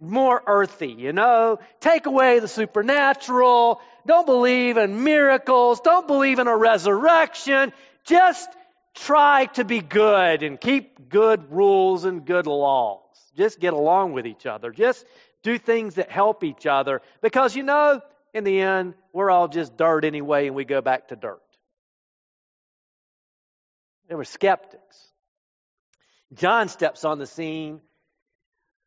more 0.00 0.42
earthy, 0.46 0.88
you 0.90 1.12
know, 1.12 1.60
take 1.80 2.06
away 2.06 2.40
the 2.40 2.48
supernatural, 2.48 3.80
don't 4.04 4.26
believe 4.26 4.76
in 4.76 5.04
miracles, 5.04 5.80
don't 5.80 6.08
believe 6.08 6.40
in 6.40 6.48
a 6.48 6.56
resurrection, 6.56 7.72
just 8.04 8.50
try 8.94 9.46
to 9.54 9.64
be 9.64 9.80
good 9.80 10.42
and 10.42 10.60
keep 10.60 11.08
good 11.08 11.52
rules 11.52 12.04
and 12.04 12.24
good 12.24 12.46
laws. 12.48 13.00
Just 13.36 13.60
get 13.60 13.72
along 13.72 14.12
with 14.12 14.26
each 14.26 14.44
other. 14.44 14.72
Just 14.72 15.06
do 15.42 15.56
things 15.56 15.94
that 15.94 16.10
help 16.10 16.44
each 16.44 16.66
other 16.66 17.00
because 17.20 17.54
you 17.54 17.62
know, 17.62 18.00
in 18.34 18.44
the 18.44 18.60
end, 18.60 18.94
we're 19.12 19.30
all 19.30 19.48
just 19.48 19.76
dirt 19.76 20.04
anyway 20.04 20.46
and 20.46 20.56
we 20.56 20.64
go 20.64 20.80
back 20.80 21.08
to 21.08 21.16
dirt. 21.16 21.42
They 24.08 24.14
were 24.14 24.24
skeptics. 24.24 25.10
John 26.34 26.68
steps 26.68 27.04
on 27.04 27.18
the 27.18 27.26
scene 27.26 27.80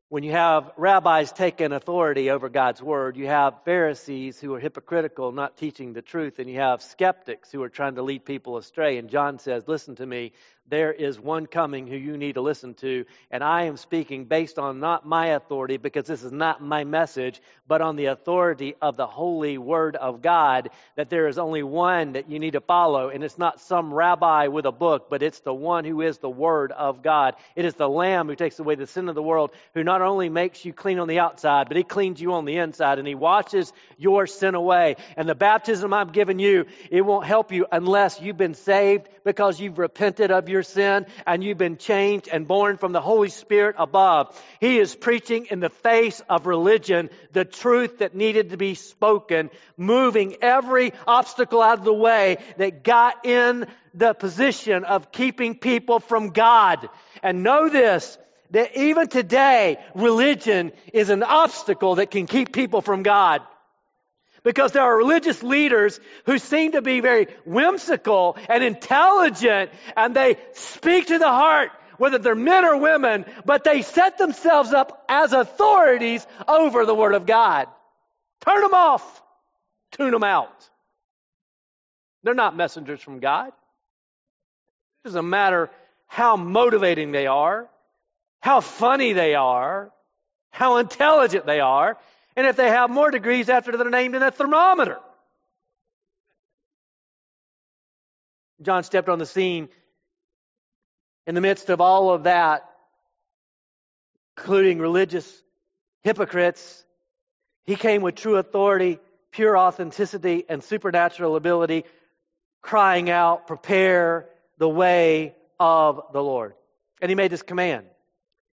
when 0.09 0.23
you 0.23 0.31
have 0.31 0.71
rabbis 0.77 1.31
taking 1.31 1.71
authority 1.71 2.29
over 2.29 2.47
God's 2.47 2.81
word, 2.81 3.17
you 3.17 3.25
have 3.27 3.63
Pharisees 3.65 4.39
who 4.39 4.53
are 4.53 4.59
hypocritical, 4.59 5.31
not 5.31 5.57
teaching 5.57 5.93
the 5.93 6.03
truth, 6.03 6.37
and 6.37 6.47
you 6.49 6.59
have 6.59 6.83
skeptics 6.83 7.51
who 7.51 7.63
are 7.63 7.69
trying 7.69 7.95
to 7.95 8.03
lead 8.03 8.23
people 8.23 8.57
astray. 8.57 8.97
And 8.97 9.09
John 9.09 9.39
says, 9.39 9.67
Listen 9.67 9.95
to 9.95 10.05
me, 10.05 10.33
there 10.67 10.91
is 10.91 11.19
one 11.19 11.45
coming 11.45 11.85
who 11.87 11.95
you 11.95 12.17
need 12.17 12.33
to 12.33 12.41
listen 12.41 12.73
to, 12.75 13.05
and 13.29 13.43
I 13.43 13.63
am 13.63 13.77
speaking 13.77 14.25
based 14.25 14.57
on 14.57 14.79
not 14.79 15.05
my 15.05 15.27
authority, 15.27 15.77
because 15.77 16.07
this 16.07 16.23
is 16.23 16.31
not 16.31 16.61
my 16.61 16.83
message, 16.83 17.39
but 17.67 17.81
on 17.81 17.95
the 17.95 18.05
authority 18.05 18.75
of 18.81 18.97
the 18.97 19.05
holy 19.05 19.57
word 19.57 19.95
of 19.95 20.21
God, 20.21 20.69
that 20.95 21.09
there 21.09 21.27
is 21.27 21.37
only 21.37 21.63
one 21.63 22.13
that 22.13 22.29
you 22.29 22.39
need 22.39 22.53
to 22.53 22.61
follow, 22.61 23.09
and 23.09 23.23
it's 23.23 23.37
not 23.37 23.61
some 23.61 23.93
rabbi 23.93 24.47
with 24.47 24.65
a 24.65 24.71
book, 24.71 25.07
but 25.09 25.21
it's 25.21 25.39
the 25.41 25.53
one 25.53 25.85
who 25.85 26.01
is 26.01 26.17
the 26.17 26.29
word 26.29 26.71
of 26.71 27.03
God. 27.03 27.35
It 27.55 27.65
is 27.65 27.75
the 27.75 27.89
Lamb 27.89 28.27
who 28.27 28.35
takes 28.35 28.59
away 28.59 28.75
the 28.75 28.87
sin 28.87 29.07
of 29.07 29.15
the 29.15 29.21
world, 29.21 29.51
who 29.73 29.83
not 29.83 30.01
only 30.01 30.29
makes 30.29 30.65
you 30.65 30.73
clean 30.73 30.99
on 30.99 31.07
the 31.07 31.19
outside, 31.19 31.67
but 31.67 31.77
he 31.77 31.83
cleans 31.83 32.19
you 32.19 32.33
on 32.33 32.45
the 32.45 32.57
inside, 32.57 32.97
and 32.97 33.07
he 33.07 33.15
washes 33.15 33.71
your 33.97 34.25
sin 34.25 34.55
away. 34.55 34.95
And 35.15 35.29
the 35.29 35.35
baptism 35.35 35.93
I'm 35.93 36.09
giving 36.11 36.39
you, 36.39 36.65
it 36.89 37.01
won't 37.01 37.25
help 37.25 37.51
you 37.51 37.67
unless 37.71 38.19
you've 38.19 38.37
been 38.37 38.55
saved 38.55 39.09
because 39.23 39.59
you've 39.59 39.77
repented 39.77 40.31
of 40.31 40.49
your 40.49 40.54
your 40.55 40.63
sin 40.63 41.05
and 41.27 41.43
you've 41.43 41.57
been 41.57 41.77
changed 41.77 42.29
and 42.31 42.47
born 42.47 42.77
from 42.77 42.93
the 42.93 43.01
Holy 43.01 43.29
Spirit 43.29 43.75
above. 43.77 44.41
He 44.59 44.79
is 44.79 44.95
preaching 44.95 45.47
in 45.51 45.59
the 45.59 45.69
face 45.69 46.21
of 46.29 46.47
religion 46.47 47.09
the 47.33 47.45
truth 47.45 47.99
that 47.99 48.15
needed 48.15 48.51
to 48.51 48.57
be 48.57 48.73
spoken, 48.73 49.51
moving 49.77 50.37
every 50.41 50.93
obstacle 51.05 51.61
out 51.61 51.79
of 51.79 51.85
the 51.85 51.93
way 51.93 52.37
that 52.57 52.83
got 52.83 53.25
in 53.25 53.67
the 53.93 54.13
position 54.13 54.85
of 54.85 55.11
keeping 55.11 55.55
people 55.59 55.99
from 55.99 56.29
God. 56.29 56.89
And 57.21 57.43
know 57.43 57.69
this, 57.69 58.17
that 58.51 58.77
even 58.77 59.07
today, 59.07 59.77
religion 59.93 60.71
is 60.93 61.09
an 61.09 61.23
obstacle 61.23 61.95
that 61.95 62.11
can 62.11 62.27
keep 62.27 62.53
people 62.53 62.81
from 62.81 63.03
God 63.03 63.41
because 64.45 64.71
there 64.71 64.83
are 64.83 64.95
religious 64.95 65.41
leaders 65.43 65.99
who 66.25 66.37
seem 66.37 66.73
to 66.73 66.81
be 66.81 67.01
very 67.01 67.27
whimsical 67.45 68.37
and 68.47 68.63
intelligent 68.63 69.71
and 69.97 70.15
they 70.15 70.37
speak 70.53 71.07
to 71.07 71.17
the 71.17 71.27
heart, 71.27 71.71
whether 71.97 72.19
they're 72.19 72.35
men 72.35 72.63
or 72.63 72.77
women, 72.77 73.25
but 73.43 73.63
they 73.63 73.81
set 73.81 74.19
themselves 74.19 74.71
up 74.71 75.03
as 75.09 75.33
authorities 75.33 76.25
over 76.47 76.85
the 76.85 76.93
Word 76.93 77.15
of 77.15 77.25
God. 77.25 77.67
Turn 78.41 78.61
them 78.61 78.75
off. 78.75 79.23
Tune 79.93 80.11
them 80.11 80.23
out. 80.23 80.69
They're 82.23 82.35
not 82.35 82.55
messengers 82.55 83.01
from 83.01 83.19
God. 83.19 83.47
It 83.47 85.07
doesn't 85.07 85.27
matter 85.27 85.71
how 86.05 86.37
motivating 86.37 87.11
they 87.11 87.25
are, 87.25 87.67
how 88.41 88.61
funny 88.61 89.13
they 89.13 89.33
are, 89.33 89.91
how 90.51 90.77
intelligent 90.77 91.47
they 91.47 91.61
are. 91.61 91.97
And 92.35 92.45
if 92.47 92.55
they 92.55 92.69
have 92.69 92.89
more 92.89 93.11
degrees 93.11 93.49
after 93.49 93.75
their 93.77 93.89
name 93.89 94.11
than 94.11 94.23
a 94.23 94.31
thermometer. 94.31 94.99
John 98.61 98.83
stepped 98.83 99.09
on 99.09 99.19
the 99.19 99.25
scene 99.25 99.69
in 101.27 101.35
the 101.35 101.41
midst 101.41 101.69
of 101.69 101.81
all 101.81 102.11
of 102.11 102.23
that, 102.23 102.69
including 104.37 104.79
religious 104.79 105.43
hypocrites. 106.03 106.83
He 107.65 107.75
came 107.75 108.01
with 108.01 108.15
true 108.15 108.37
authority, 108.37 108.99
pure 109.31 109.57
authenticity, 109.57 110.45
and 110.47 110.63
supernatural 110.63 111.35
ability, 111.35 111.85
crying 112.61 113.09
out, 113.09 113.47
Prepare 113.47 114.27
the 114.57 114.69
way 114.69 115.35
of 115.59 116.01
the 116.13 116.23
Lord. 116.23 116.53
And 117.01 117.09
he 117.09 117.15
made 117.15 117.31
this 117.31 117.43
command 117.43 117.85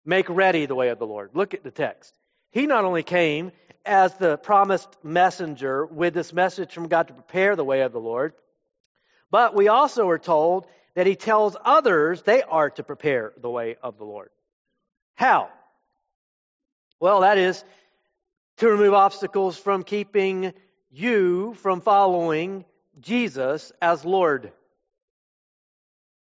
Make 0.04 0.28
ready 0.28 0.66
the 0.66 0.74
way 0.74 0.88
of 0.88 0.98
the 0.98 1.06
Lord. 1.06 1.30
Look 1.34 1.54
at 1.54 1.62
the 1.62 1.70
text. 1.70 2.14
He 2.52 2.66
not 2.66 2.84
only 2.84 3.02
came 3.02 3.52
as 3.84 4.14
the 4.14 4.36
promised 4.36 4.88
messenger 5.02 5.86
with 5.86 6.14
this 6.14 6.32
message 6.32 6.72
from 6.72 6.88
God 6.88 7.08
to 7.08 7.14
prepare 7.14 7.56
the 7.56 7.64
way 7.64 7.80
of 7.82 7.92
the 7.92 8.00
Lord. 8.00 8.34
But 9.30 9.54
we 9.54 9.68
also 9.68 10.08
are 10.08 10.18
told 10.18 10.66
that 10.94 11.06
he 11.06 11.16
tells 11.16 11.56
others 11.64 12.22
they 12.22 12.42
are 12.42 12.70
to 12.70 12.82
prepare 12.82 13.32
the 13.40 13.50
way 13.50 13.76
of 13.82 13.96
the 13.96 14.04
Lord. 14.04 14.30
How? 15.14 15.48
Well, 16.98 17.20
that 17.20 17.38
is 17.38 17.64
to 18.58 18.68
remove 18.68 18.94
obstacles 18.94 19.56
from 19.56 19.84
keeping 19.84 20.52
you 20.90 21.54
from 21.54 21.80
following 21.80 22.64
Jesus 23.00 23.72
as 23.80 24.04
Lord. 24.04 24.52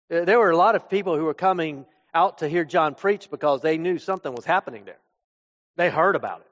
There 0.10 0.40
were 0.40 0.52
a 0.52 0.58
lot 0.58 0.76
of 0.76 0.90
people 0.90 1.16
who 1.16 1.26
were 1.26 1.34
coming 1.34 1.86
out 2.14 2.40
to 2.40 2.50
hear 2.50 2.66
John 2.66 2.96
preach 2.96 3.30
because 3.30 3.62
they 3.62 3.78
knew 3.78 4.00
something 4.00 4.34
was 4.34 4.46
happening 4.46 4.86
there. 4.86 5.00
They 5.78 5.90
heard 5.90 6.16
about 6.16 6.42
it. 6.42 6.48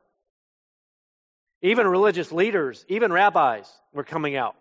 Even 1.64 1.88
religious 1.88 2.32
leaders, 2.32 2.86
even 2.90 3.12
rabbis 3.12 3.72
were 3.94 4.04
coming 4.04 4.36
out. 4.36 4.56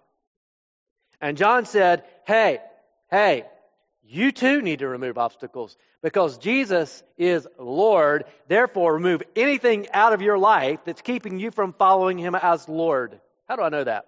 And 1.21 1.37
John 1.37 1.67
said, 1.67 2.05
Hey, 2.25 2.61
hey, 3.11 3.45
you 4.05 4.31
too 4.31 4.63
need 4.63 4.79
to 4.79 4.89
remove 4.89 5.19
obstacles 5.19 5.77
because 6.01 6.39
Jesus 6.39 7.03
is 7.19 7.47
Lord. 7.59 8.25
Therefore, 8.47 8.95
remove 8.95 9.23
anything 9.35 9.89
out 9.93 10.13
of 10.13 10.23
your 10.23 10.39
life 10.39 10.81
that's 10.85 11.03
keeping 11.03 11.41
you 11.41 11.51
from 11.51 11.73
following 11.73 12.19
Him 12.19 12.37
as 12.37 12.69
Lord. 12.69 13.21
How 13.49 13.57
do 13.57 13.63
I 13.63 13.69
know 13.69 13.85
that? 13.85 14.07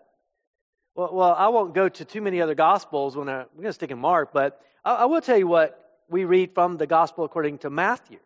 Well, 0.95 1.11
well 1.13 1.35
I 1.37 1.49
won't 1.49 1.75
go 1.75 1.89
to 1.89 2.05
too 2.05 2.21
many 2.21 2.41
other 2.41 2.55
Gospels 2.55 3.17
when 3.17 3.29
I, 3.29 3.41
am 3.41 3.47
going 3.57 3.67
to 3.67 3.73
stick 3.73 3.91
in 3.91 3.99
Mark, 3.99 4.33
but 4.33 4.61
I, 4.85 4.95
I 4.95 5.05
will 5.07 5.21
tell 5.21 5.39
you 5.39 5.49
what 5.49 5.81
we 6.09 6.25
read 6.25 6.55
from 6.55 6.77
the 6.77 6.87
Gospel 6.87 7.25
according 7.25 7.59
to 7.59 7.71
Matthew. 7.71 8.19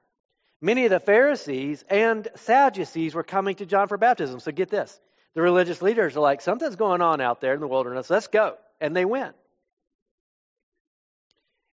Many 0.61 0.85
of 0.85 0.91
the 0.91 1.01
Pharisees 1.01 1.85
and 1.89 2.27
Sadducees 2.35 3.15
were 3.15 3.23
coming 3.23 3.57
to 3.57 3.67
John 3.67 3.89
for 3.89 3.97
baptism. 3.97 4.41
So 4.41 4.51
get 4.51 4.71
this. 4.71 4.99
The 5.35 5.43
religious 5.43 5.81
leaders 5.81 6.17
are 6.17 6.21
like, 6.21 6.41
something's 6.41 6.77
going 6.77 7.01
on 7.01 7.21
out 7.21 7.41
there 7.41 7.55
in 7.55 7.61
the 7.61 7.69
wilderness. 7.69 8.11
Let's 8.11 8.27
go. 8.27 8.57
And 8.81 8.95
they 8.95 9.05
went. 9.05 9.37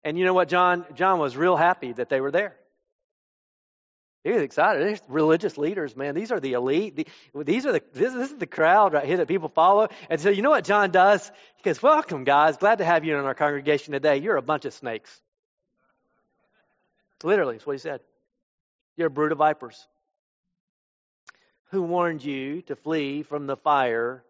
And 0.02 0.18
you 0.18 0.26
know 0.26 0.34
what, 0.34 0.48
John? 0.48 0.84
John 0.94 1.18
was 1.18 1.34
real 1.34 1.56
happy 1.56 1.92
that 1.92 2.10
they 2.10 2.20
were 2.20 2.30
there. 2.30 2.54
He 4.22 4.32
was 4.32 4.42
excited. 4.42 4.86
These 4.86 5.02
religious 5.08 5.56
leaders, 5.56 5.96
man. 5.96 6.14
These 6.14 6.30
are 6.32 6.40
the 6.40 6.54
elite. 6.54 6.96
The, 6.96 7.06
these 7.44 7.66
are 7.66 7.72
the 7.72 7.82
this, 7.92 8.12
this, 8.12 8.30
is 8.30 8.38
the 8.38 8.46
crowd 8.46 8.94
right 8.94 9.04
here 9.04 9.18
that 9.18 9.28
people 9.28 9.48
follow. 9.48 9.88
And 10.08 10.20
so 10.20 10.30
you 10.30 10.42
know 10.42 10.50
what 10.50 10.64
John 10.64 10.90
does? 10.90 11.30
He 11.56 11.62
goes, 11.62 11.82
"Welcome, 11.82 12.24
guys. 12.24 12.56
Glad 12.56 12.78
to 12.78 12.84
have 12.84 13.04
you 13.04 13.16
in 13.18 13.24
our 13.24 13.34
congregation 13.34 13.92
today. 13.92 14.18
You're 14.18 14.36
a 14.36 14.42
bunch 14.42 14.64
of 14.64 14.72
snakes." 14.72 15.22
Literally, 17.22 17.56
that's 17.56 17.66
what 17.66 17.74
he 17.74 17.78
said. 17.78 18.00
You're 18.96 19.08
a 19.08 19.10
brood 19.10 19.32
of 19.32 19.38
vipers. 19.38 19.86
Who 21.70 21.82
warned 21.82 22.24
you 22.24 22.62
to 22.62 22.76
flee 22.76 23.22
from 23.22 23.46
the 23.46 23.56
fire 23.56 24.24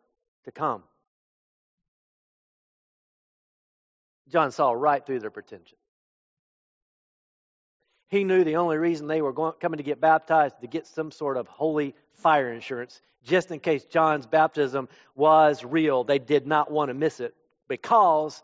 to 0.45 0.53
come? 0.53 0.83
John 4.29 4.51
saw 4.51 4.73
right 4.73 5.05
through 5.05 5.21
their 5.21 5.31
pretension. 5.31 5.77
He 8.09 8.25
knew 8.25 8.45
the 8.45 8.57
only 8.57 8.79
reason 8.79 9.07
they 9.07 9.23
were 9.23 9.33
going, 9.33 9.55
coming 9.61 9.79
to 9.79 9.83
get 9.83 10.01
baptized 10.01 10.61
to 10.61 10.67
get 10.67 10.87
some 10.87 11.11
sort 11.11 11.37
of 11.37 11.49
holy 11.49 11.95
fire 12.13 12.53
insurance, 12.53 13.01
just 13.25 13.51
in 13.51 13.61
case 13.61 13.85
John's 13.85 14.27
baptism 14.27 14.89
was 15.15 15.65
real. 15.65 16.05
They 16.05 16.19
did 16.19 16.47
not 16.47 16.71
want 16.71 16.89
to 16.89 16.95
miss 16.95 17.21
it 17.21 17.35
because 17.69 18.43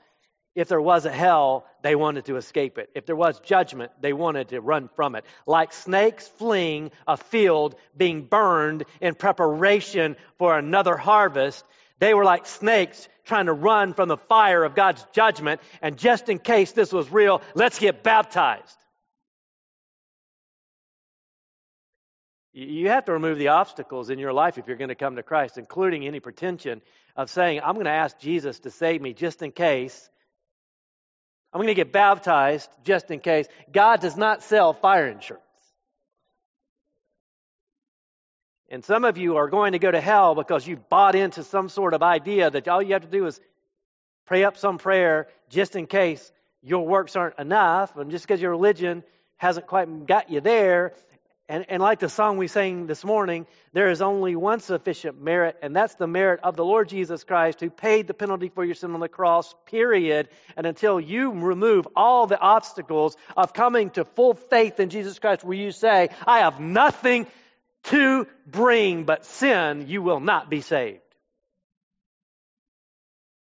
if 0.55 0.69
there 0.69 0.81
was 0.81 1.07
a 1.07 1.13
hell, 1.13 1.65
they 1.83 1.95
wanted 1.95 2.25
to 2.27 2.37
escape 2.37 2.79
it. 2.79 2.91
If 2.95 3.07
there 3.07 3.17
was 3.17 3.39
judgment, 3.41 3.93
they 4.01 4.13
wanted 4.13 4.49
to 4.49 4.61
run 4.61 4.89
from 4.97 5.15
it. 5.15 5.25
Like 5.47 5.73
snakes 5.73 6.27
fleeing 6.27 6.91
a 7.07 7.17
field 7.17 7.77
being 7.97 8.23
burned 8.23 8.85
in 9.01 9.15
preparation 9.15 10.17
for 10.39 10.59
another 10.59 10.97
harvest, 10.97 11.65
they 11.99 12.15
were 12.15 12.25
like 12.25 12.47
snakes 12.47 13.09
trying 13.25 13.47
to 13.47 13.53
run 13.53 13.95
from 13.95 14.09
the 14.09 14.17
fire 14.17 14.65
of 14.65 14.75
God's 14.75 15.05
judgment. 15.13 15.61
And 15.81 15.97
just 15.97 16.29
in 16.29 16.39
case 16.39 16.73
this 16.73 16.93
was 16.93 17.13
real, 17.13 17.43
let's 17.55 17.79
get 17.79 18.03
baptized. 18.03 18.77
You 22.53 22.89
have 22.89 23.05
to 23.05 23.13
remove 23.13 23.39
the 23.39 23.49
obstacles 23.49 24.11
in 24.11 24.19
your 24.19 24.33
life 24.33 24.59
if 24.59 24.67
you're 24.67 24.77
going 24.77 24.89
to 24.89 24.97
come 24.97 25.15
to 25.15 25.23
Christ, 25.23 25.57
including 25.57 26.05
any 26.05 26.19
pretension 26.19 26.83
of 27.15 27.31
saying, 27.31 27.61
I'm 27.63 27.75
going 27.75 27.85
to 27.85 27.93
ask 27.93 28.19
Jesus 28.19 28.59
to 28.61 28.71
save 28.71 29.01
me 29.01 29.13
just 29.13 29.43
in 29.43 29.53
case. 29.53 30.11
I'm 31.53 31.59
going 31.59 31.69
to 31.69 31.75
get 31.75 31.93
baptized 31.93 32.71
just 32.85 33.11
in 33.11 33.21
case. 33.21 33.47
God 33.73 34.01
does 34.01 34.17
not 34.17 34.43
sell 34.43 34.73
fire 34.73 35.09
insurance. 35.09 35.45
And 38.69 38.85
some 38.85 39.05
of 39.05 39.19
you 39.19 39.37
are 39.37 39.49
going 39.49 39.73
to 39.73 39.81
go 39.81 39.91
to 39.91 40.01
hell 40.01 40.37
because 40.37 40.65
you've 40.65 40.89
bought 40.89 41.17
into 41.17 41.43
some 41.43 41.69
sort 41.69 41.93
of 41.93 42.05
idea 42.05 42.51
that 42.51 42.69
all 42.69 42.81
you 42.81 42.93
have 42.93 43.03
to 43.03 43.09
do 43.09 43.27
is 43.27 43.41
pray 44.27 44.45
up 44.45 44.57
some 44.57 44.79
prayer 44.79 45.27
just 45.49 45.75
in 45.75 45.87
case 45.89 46.31
your 46.63 46.87
works 46.87 47.17
aren't 47.17 47.39
enough, 47.39 47.97
and 47.97 48.11
just 48.11 48.25
because 48.27 48.41
your 48.41 48.53
religion 48.53 49.03
hasn't 49.39 49.67
quite 49.67 50.07
got 50.07 50.31
you 50.31 50.41
there, 50.41 50.93
and, 51.51 51.67
and 51.69 51.83
like 51.83 51.99
the 51.99 52.09
song 52.09 52.37
we 52.37 52.47
sang 52.47 52.87
this 52.87 53.05
morning, 53.05 53.45
there 53.73 53.91
is 53.91 54.01
only 54.03 54.37
one 54.37 54.61
sufficient 54.61 55.21
merit, 55.21 55.57
and 55.63 55.75
that's 55.75 55.97
the 55.97 56.07
merit 56.07 56.39
of 56.45 56.55
the 56.55 56.65
Lord 56.65 56.89
Jesus 56.89 57.25
Christ 57.25 57.59
who 57.59 57.71
paid 57.71 58.07
the 58.07 58.15
penalty 58.15 58.51
for 58.51 58.65
your 58.65 58.77
sin 58.77 58.95
on 58.95 59.01
the 59.01 59.09
cross, 59.09 59.53
period. 59.67 60.29
And 60.57 60.65
until 60.65 61.01
you 61.01 61.33
remove 61.33 61.89
all 61.97 62.29
the 62.29 62.39
obstacles 62.39 63.17
of 63.37 63.53
coming 63.53 63.91
to 63.91 64.05
full 64.05 64.35
faith 64.35 64.79
in 64.79 64.91
Jesus 64.91 65.19
Christ, 65.19 65.43
where 65.43 65.57
you 65.57 65.73
say, 65.73 66.11
I 66.25 66.39
have 66.39 66.61
nothing 66.61 67.27
to 67.85 68.29
bring 68.47 69.03
but 69.03 69.25
sin, 69.25 69.87
you 69.89 70.03
will 70.03 70.21
not 70.21 70.51
be 70.51 70.61
saved. 70.61 71.01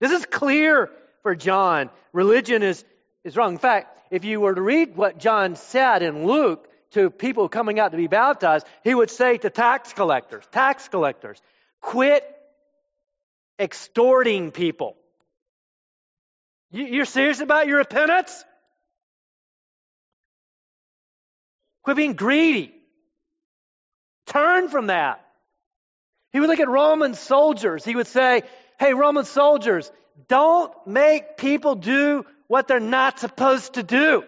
This 0.00 0.10
is 0.10 0.26
clear 0.26 0.90
for 1.22 1.36
John. 1.36 1.90
Religion 2.12 2.64
is, 2.64 2.84
is 3.22 3.36
wrong. 3.36 3.52
In 3.52 3.58
fact, 3.58 3.96
if 4.10 4.24
you 4.24 4.40
were 4.40 4.52
to 4.56 4.60
read 4.60 4.96
what 4.96 5.18
John 5.18 5.54
said 5.54 6.02
in 6.02 6.26
Luke, 6.26 6.68
to 6.94 7.10
people 7.10 7.48
coming 7.48 7.78
out 7.78 7.92
to 7.92 7.96
be 7.96 8.06
baptized, 8.06 8.66
he 8.82 8.94
would 8.94 9.10
say 9.10 9.38
to 9.38 9.50
tax 9.50 9.92
collectors, 9.92 10.44
tax 10.50 10.88
collectors, 10.88 11.40
quit 11.80 12.24
extorting 13.58 14.50
people. 14.50 14.96
You're 16.70 17.04
serious 17.04 17.40
about 17.40 17.68
your 17.68 17.78
repentance? 17.78 18.44
Quit 21.82 21.96
being 21.96 22.14
greedy. 22.14 22.72
Turn 24.26 24.68
from 24.68 24.88
that. 24.88 25.24
He 26.32 26.40
would 26.40 26.48
look 26.48 26.58
at 26.58 26.68
Roman 26.68 27.14
soldiers. 27.14 27.84
He 27.84 27.94
would 27.94 28.08
say, 28.08 28.42
Hey, 28.80 28.94
Roman 28.94 29.24
soldiers, 29.24 29.90
don't 30.26 30.72
make 30.86 31.36
people 31.36 31.76
do 31.76 32.24
what 32.48 32.66
they're 32.66 32.80
not 32.80 33.20
supposed 33.20 33.74
to 33.74 33.82
do. 33.82 34.24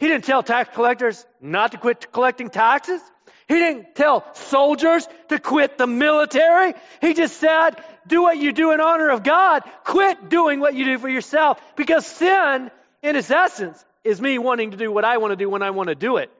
He 0.00 0.08
didn't 0.08 0.24
tell 0.24 0.42
tax 0.42 0.74
collectors 0.74 1.24
not 1.42 1.72
to 1.72 1.78
quit 1.78 2.10
collecting 2.10 2.48
taxes. 2.48 3.02
He 3.48 3.56
didn't 3.56 3.94
tell 3.94 4.24
soldiers 4.34 5.06
to 5.28 5.38
quit 5.38 5.76
the 5.76 5.86
military. 5.86 6.72
He 7.02 7.12
just 7.12 7.36
said, 7.36 7.72
do 8.06 8.22
what 8.22 8.38
you 8.38 8.52
do 8.52 8.72
in 8.72 8.80
honor 8.80 9.10
of 9.10 9.22
God. 9.22 9.62
Quit 9.84 10.30
doing 10.30 10.58
what 10.58 10.74
you 10.74 10.86
do 10.86 10.98
for 10.98 11.08
yourself. 11.08 11.60
Because 11.76 12.06
sin, 12.06 12.70
in 13.02 13.16
its 13.16 13.30
essence, 13.30 13.84
is 14.02 14.20
me 14.20 14.38
wanting 14.38 14.70
to 14.70 14.78
do 14.78 14.90
what 14.90 15.04
I 15.04 15.18
want 15.18 15.32
to 15.32 15.36
do 15.36 15.50
when 15.50 15.62
I 15.62 15.70
want 15.70 15.90
to 15.90 15.94
do 15.94 16.16
it. 16.16 16.30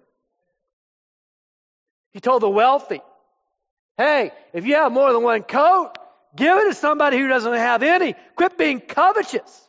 He 2.13 2.21
told 2.21 2.43
the 2.43 2.49
wealthy, 2.49 3.03
hey, 3.99 4.33
if 4.55 4.65
you 4.65 4.77
have 4.77 4.91
more 4.91 5.13
than 5.13 5.23
one 5.23 5.43
coat, 5.43 5.93
give 6.35 6.57
it 6.57 6.69
to 6.69 6.75
somebody 6.75 7.19
who 7.19 7.29
doesn't 7.29 7.53
have 7.53 7.83
any. 7.83 8.15
Quit 8.37 8.57
being 8.57 8.81
covetous. 8.81 9.69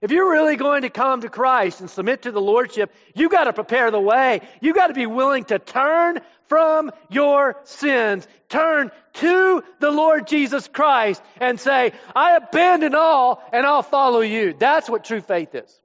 If 0.00 0.12
you're 0.12 0.30
really 0.30 0.56
going 0.56 0.82
to 0.82 0.90
come 0.90 1.20
to 1.20 1.28
Christ 1.28 1.80
and 1.80 1.90
submit 1.90 2.22
to 2.22 2.32
the 2.32 2.40
Lordship, 2.40 2.94
you 3.14 3.28
got 3.28 3.44
to 3.44 3.52
prepare 3.52 3.90
the 3.90 4.00
way. 4.00 4.40
You 4.60 4.72
got 4.72 4.86
to 4.86 4.94
be 4.94 5.06
willing 5.06 5.44
to 5.44 5.58
turn 5.58 6.20
from 6.48 6.90
your 7.10 7.60
sins, 7.64 8.26
turn 8.48 8.90
to 9.14 9.62
the 9.78 9.90
Lord 9.90 10.26
Jesus 10.26 10.68
Christ 10.68 11.22
and 11.38 11.60
say, 11.60 11.92
I 12.16 12.36
abandon 12.36 12.94
all 12.94 13.42
and 13.52 13.66
I'll 13.66 13.82
follow 13.82 14.20
you. 14.20 14.54
That's 14.58 14.88
what 14.88 15.04
true 15.04 15.20
faith 15.20 15.54
is. 15.54 15.80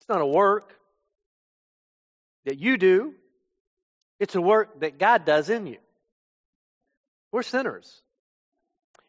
It's 0.00 0.08
not 0.08 0.20
a 0.20 0.26
work 0.26 0.72
that 2.44 2.58
you 2.58 2.76
do. 2.76 3.14
It's 4.20 4.36
a 4.36 4.40
work 4.40 4.80
that 4.80 4.98
God 4.98 5.24
does 5.24 5.50
in 5.50 5.66
you. 5.66 5.78
We're 7.32 7.42
sinners. 7.42 8.00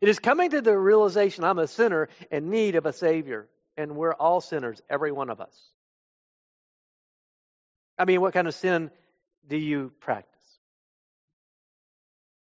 It 0.04 0.10
is 0.10 0.20
coming 0.20 0.50
to 0.50 0.62
the 0.62 0.78
realization 0.78 1.46
I'm 1.46 1.60
a 1.60 1.66
sinner 1.66 2.10
in 2.30 2.50
need 2.50 2.76
of 2.76 2.86
a 2.86 2.92
Savior. 2.92 3.48
And 3.78 3.96
we're 3.96 4.12
all 4.14 4.42
sinners, 4.42 4.82
every 4.90 5.14
one 5.14 5.30
of 5.30 5.40
us. 5.40 5.58
I 7.98 8.04
mean, 8.04 8.20
what 8.20 8.34
kind 8.34 8.46
of 8.50 8.54
sin 8.54 8.92
do 9.48 9.56
you 9.56 9.94
practice? 10.02 10.44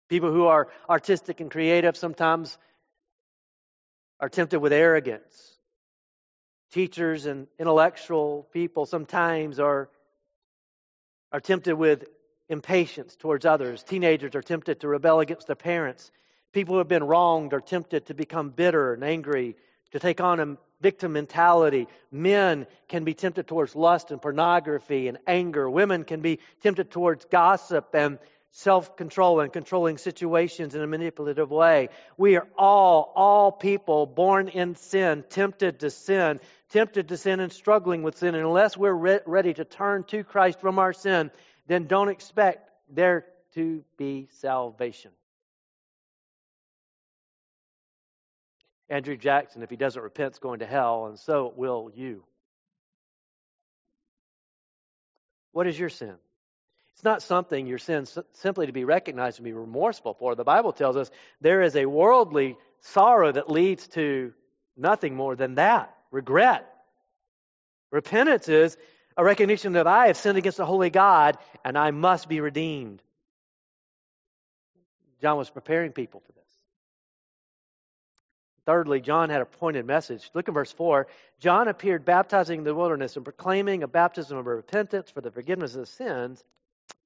People 0.08 0.32
who 0.32 0.46
are 0.46 0.67
artistic 0.88 1.39
and 1.39 1.50
creative 1.50 1.98
sometimes 1.98 2.60
are 4.20 4.30
tempted 4.30 4.60
with 4.60 4.72
arrogance. 4.72 5.58
Teachers 6.74 7.26
and 7.26 7.48
intellectual 7.58 8.48
people 8.54 8.86
sometimes 8.86 9.60
are, 9.60 9.89
are 11.32 11.39
tempted 11.39 11.74
with 11.74 12.06
impatience 12.50 13.15
towards 13.15 13.48
others. 13.48 13.82
Teenagers 13.82 14.36
are 14.36 14.43
tempted 14.43 14.82
to 14.82 14.88
rebel 14.88 15.22
against 15.22 15.48
their 15.48 15.56
parents. 15.56 16.12
People 16.53 16.75
who 16.75 16.79
have 16.79 16.88
been 16.88 17.03
wronged 17.03 17.53
are 17.53 17.62
tempted 17.62 18.07
to 18.07 18.13
become 18.13 18.49
bitter 18.49 18.93
and 18.93 19.03
angry, 19.03 19.55
to 19.91 19.99
take 19.99 20.21
on 20.21 20.39
a 20.39 20.57
victim 20.81 21.13
mentality. 21.13 21.88
Men 22.12 22.67
can 22.88 23.03
be 23.03 23.13
tempted 23.13 23.47
towards 23.47 23.75
lust 23.75 24.12
and 24.12 24.21
pornography 24.21 25.07
and 25.07 25.17
anger. 25.27 25.69
Women 25.69 26.03
can 26.03 26.21
be 26.21 26.39
tempted 26.62 26.91
towards 26.91 27.25
gossip 27.25 27.89
and 27.93 28.19
self 28.51 28.95
control 28.95 29.39
and 29.39 29.51
controlling 29.51 29.97
situations 29.97 30.73
in 30.73 30.81
a 30.81 30.88
manipulative 30.88 31.51
way. 31.51 31.89
We 32.17 32.38
are 32.38 32.47
all, 32.57 33.12
all 33.15 33.51
people 33.51 34.05
born 34.05 34.47
in 34.47 34.75
sin, 34.75 35.23
tempted 35.29 35.79
to 35.81 35.89
sin, 35.89 36.39
tempted 36.69 37.10
to 37.10 37.17
sin 37.17 37.39
and 37.39 37.51
struggling 37.51 38.03
with 38.03 38.17
sin. 38.17 38.36
And 38.36 38.45
unless 38.45 38.77
we're 38.77 38.93
re- 38.93 39.19
ready 39.25 39.53
to 39.53 39.65
turn 39.65 40.03
to 40.05 40.23
Christ 40.23 40.60
from 40.60 40.79
our 40.79 40.93
sin, 40.93 41.31
then 41.67 41.86
don't 41.86 42.10
expect 42.10 42.69
there 42.89 43.25
to 43.53 43.83
be 43.97 44.27
salvation. 44.31 45.12
Andrew 48.89 49.17
Jackson, 49.17 49.63
if 49.63 49.69
he 49.69 49.76
doesn't 49.76 50.02
repent, 50.02 50.34
is 50.34 50.39
going 50.39 50.60
to 50.60 50.65
hell, 50.65 51.08
and 51.08 51.19
so 51.19 51.54
will 51.56 51.91
you. 51.93 52.23
What 55.52 55.67
is 55.67 55.78
your 55.78 55.89
sin? 55.89 56.15
It's 56.93 57.04
not 57.04 57.21
something 57.21 57.67
your 57.67 57.78
sin 57.78 58.06
simply 58.34 58.65
to 58.65 58.71
be 58.71 58.84
recognized 58.84 59.38
and 59.38 59.45
be 59.45 59.54
remorseful 59.54 60.15
for. 60.15 60.34
The 60.34 60.43
Bible 60.43 60.71
tells 60.71 60.97
us 60.97 61.12
there 61.41 61.62
is 61.62 61.76
a 61.76 61.86
worldly 61.86 62.58
sorrow 62.80 63.32
that 63.32 63.52
leads 63.52 63.88
to 63.89 64.34
nothing 64.76 65.15
more 65.15 65.36
than 65.36 65.56
that 65.56 65.95
regret. 66.12 66.67
Repentance 67.91 68.50
is 68.50 68.78
a 69.15 69.23
recognition 69.23 69.73
that 69.73 69.86
I 69.86 70.08
have 70.08 70.17
sinned 70.17 70.38
against 70.39 70.58
the 70.58 70.65
holy 70.65 70.89
God 70.89 71.38
and 71.63 71.78
I 71.78 71.91
must 71.91 72.30
be 72.30 72.39
redeemed. 72.39 73.02
John 75.21 75.38
was 75.38 75.50
preparing 75.50 75.91
people 75.91 76.21
for 76.26 76.32
this. 76.32 76.46
Thirdly, 78.67 78.99
John 78.99 79.30
had 79.30 79.41
a 79.41 79.45
pointed 79.45 79.86
message. 79.86 80.30
Look 80.34 80.49
at 80.49 80.53
verse 80.53 80.73
4. 80.73 81.08
John 81.39 81.69
appeared 81.69 82.03
baptizing 82.03 82.60
in 82.60 82.63
the 82.65 82.75
wilderness 82.75 83.15
and 83.15 83.23
proclaiming 83.23 83.82
a 83.82 83.88
baptism 83.88 84.38
of 84.38 84.45
repentance 84.45 85.10
for 85.10 85.21
the 85.21 85.32
forgiveness 85.32 85.75
of 85.75 85.88
sins. 85.88 86.43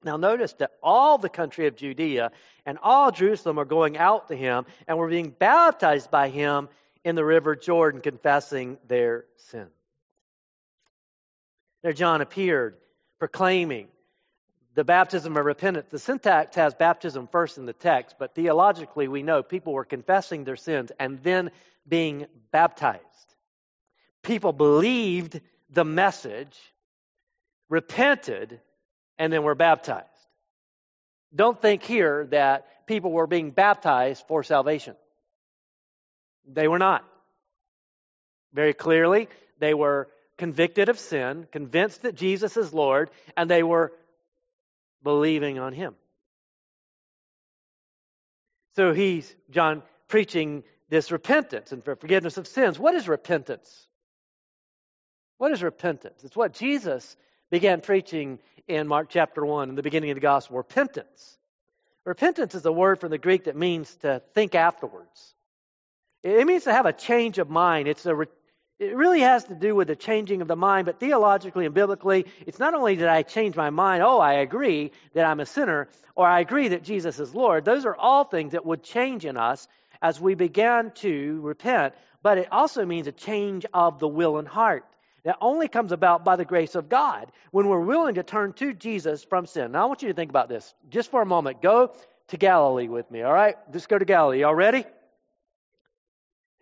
Now, 0.04 0.18
notice 0.18 0.54
that 0.54 0.72
all 0.82 1.20
the 1.20 1.30
country 1.30 1.68
of 1.68 1.76
Judea 1.76 2.32
and 2.66 2.80
all 2.82 3.12
Jerusalem 3.12 3.60
are 3.60 3.66
going 3.66 3.96
out 3.96 4.30
to 4.30 4.36
him 4.36 4.66
and 4.88 4.98
were 4.98 5.08
being 5.08 5.30
baptized 5.30 6.10
by 6.10 6.30
him 6.30 6.68
in 7.04 7.16
the 7.16 7.24
river 7.24 7.56
Jordan, 7.56 8.02
confessing 8.02 8.80
their 8.88 9.26
sin. 9.38 9.68
There, 11.84 11.94
John 11.94 12.22
appeared 12.22 12.78
proclaiming 13.20 13.88
the 14.74 14.84
baptism 14.84 15.36
of 15.36 15.46
repentance. 15.46 15.88
The 15.90 16.00
syntax 16.00 16.56
has 16.56 16.74
baptism 16.74 17.28
first 17.28 17.58
in 17.58 17.66
the 17.66 17.74
text, 17.74 18.16
but 18.18 18.36
theologically, 18.36 19.08
we 19.08 19.24
know 19.24 19.44
people 19.44 19.74
were 19.74 19.86
confessing 19.86 20.44
their 20.44 20.56
sins 20.56 20.92
and 21.00 21.22
then 21.24 21.52
being 21.88 22.28
baptized. 22.52 23.02
People 24.24 24.54
believed 24.54 25.42
the 25.70 25.84
message, 25.84 26.58
repented, 27.70 28.60
and 29.18 29.32
then 29.34 29.44
were 29.44 29.56
baptized. 29.56 30.08
Don't 31.34 31.62
think 31.62 31.84
here 31.84 32.28
that 32.32 32.88
people 32.88 33.12
were 33.12 33.28
being 33.28 33.52
baptized 33.52 34.24
for 34.28 34.44
salvation. 34.44 34.96
They 36.46 36.68
were 36.68 36.80
not. 36.80 37.06
Very 38.54 38.74
clearly, 38.74 39.30
they 39.60 39.74
were 39.74 40.10
convicted 40.38 40.90
of 40.90 41.00
sin, 41.00 41.48
convinced 41.52 42.02
that 42.02 42.16
Jesus 42.16 42.58
is 42.58 42.74
Lord, 42.74 43.10
and 43.38 43.50
they 43.50 43.64
were 43.64 43.94
believing 45.04 45.60
on 45.60 45.74
him. 45.74 45.96
So 48.76 48.94
he's, 48.94 49.34
John, 49.50 49.84
preaching 50.08 50.64
this 50.90 51.12
repentance 51.12 51.72
and 51.72 51.84
for 51.84 51.96
forgiveness 51.96 52.38
of 52.38 52.48
sins. 52.48 52.80
What 52.80 52.96
is 52.96 53.08
repentance? 53.08 53.88
What 55.38 55.52
is 55.52 55.64
repentance? 55.64 56.24
It's 56.24 56.36
what 56.36 56.54
Jesus 56.54 57.16
began 57.50 57.82
preaching 57.82 58.40
in 58.68 58.88
Mark 58.88 59.08
chapter 59.10 59.46
1 59.46 59.70
in 59.70 59.76
the 59.76 59.84
beginning 59.84 60.12
of 60.12 60.16
the 60.16 60.22
gospel 60.22 60.58
repentance. 60.58 61.38
Repentance 62.06 62.56
is 62.56 62.66
a 62.66 62.72
word 62.72 63.00
from 63.00 63.12
the 63.12 63.18
Greek 63.18 63.46
that 63.46 63.56
means 63.56 63.94
to 63.98 64.22
think 64.34 64.56
afterwards. 64.56 65.34
It 66.24 66.46
means 66.46 66.64
to 66.64 66.74
have 66.74 66.86
a 66.86 66.94
change 66.94 67.40
of 67.40 67.50
mind. 67.50 67.88
It's 67.88 68.06
a, 68.06 68.28
it 68.82 68.96
really 68.96 69.20
has 69.20 69.44
to 69.44 69.54
do 69.54 69.76
with 69.76 69.88
the 69.88 69.96
changing 69.96 70.42
of 70.42 70.48
the 70.48 70.56
mind, 70.56 70.88
but 70.88 71.00
theologically 71.00 71.68
and 71.68 71.76
biblically, 71.76 72.26
it's 72.48 72.58
not 72.58 72.74
only 72.74 72.96
that 72.96 73.10
I 73.10 73.22
change 73.22 73.56
my 73.56 73.70
mind, 73.70 74.02
oh, 74.02 74.18
I 74.18 74.34
agree 74.34 74.92
that 75.14 75.24
I'm 75.24 75.40
a 75.40 75.46
sinner, 75.46 75.88
or 76.16 76.28
I 76.28 76.40
agree 76.40 76.70
that 76.70 76.84
Jesus 76.84 77.20
is 77.20 77.36
Lord. 77.36 77.64
Those 77.64 77.86
are 77.86 77.96
all 77.96 78.24
things 78.24 78.54
that 78.54 78.66
would 78.66 78.82
change 78.82 79.24
in 79.24 79.38
us 79.38 79.68
as 80.02 80.20
we 80.20 80.34
began 80.34 80.90
to 80.96 81.40
repent, 81.42 81.94
but 82.24 82.40
it 82.40 82.52
also 82.52 82.84
means 82.84 83.06
a 83.06 83.12
change 83.12 83.68
of 83.72 84.00
the 84.00 84.08
will 84.08 84.40
and 84.40 84.48
heart. 84.48 84.84
That 85.26 85.38
only 85.40 85.68
comes 85.68 85.92
about 85.92 86.26
by 86.26 86.36
the 86.36 86.46
grace 86.46 86.74
of 86.74 86.90
God 86.90 87.32
when 87.52 87.68
we're 87.68 87.80
willing 87.80 88.16
to 88.16 88.24
turn 88.24 88.54
to 88.54 88.74
Jesus 88.74 89.24
from 89.24 89.46
sin. 89.46 89.74
Now, 89.74 89.84
I 89.84 89.86
want 89.86 90.02
you 90.02 90.08
to 90.08 90.16
think 90.16 90.32
about 90.32 90.50
this 90.50 90.74
just 90.90 91.12
for 91.12 91.22
a 91.22 91.26
moment. 91.28 91.62
Go 91.62 91.94
to 92.30 92.38
Galilee 92.38 92.88
with 92.88 93.12
me, 93.12 93.22
all 93.22 93.32
right? 93.32 93.58
Just 93.72 93.90
go 93.90 94.00
to 94.00 94.06
Galilee. 94.06 94.40
Y'all 94.40 94.56
ready? 94.56 94.86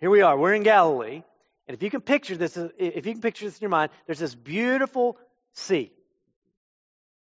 Here 0.01 0.09
we 0.09 0.21
are. 0.21 0.37
We're 0.37 0.53
in 0.53 0.63
Galilee. 0.63 1.23
And 1.69 1.75
if 1.75 1.83
you 1.83 1.91
can 1.91 2.01
picture 2.01 2.35
this, 2.35 2.57
uh, 2.57 2.69
if 2.79 3.05
you 3.05 3.11
can 3.13 3.21
picture 3.21 3.45
this 3.45 3.59
in 3.59 3.61
your 3.61 3.69
mind, 3.69 3.91
there's 4.07 4.17
this 4.17 4.33
beautiful 4.33 5.17
sea. 5.53 5.91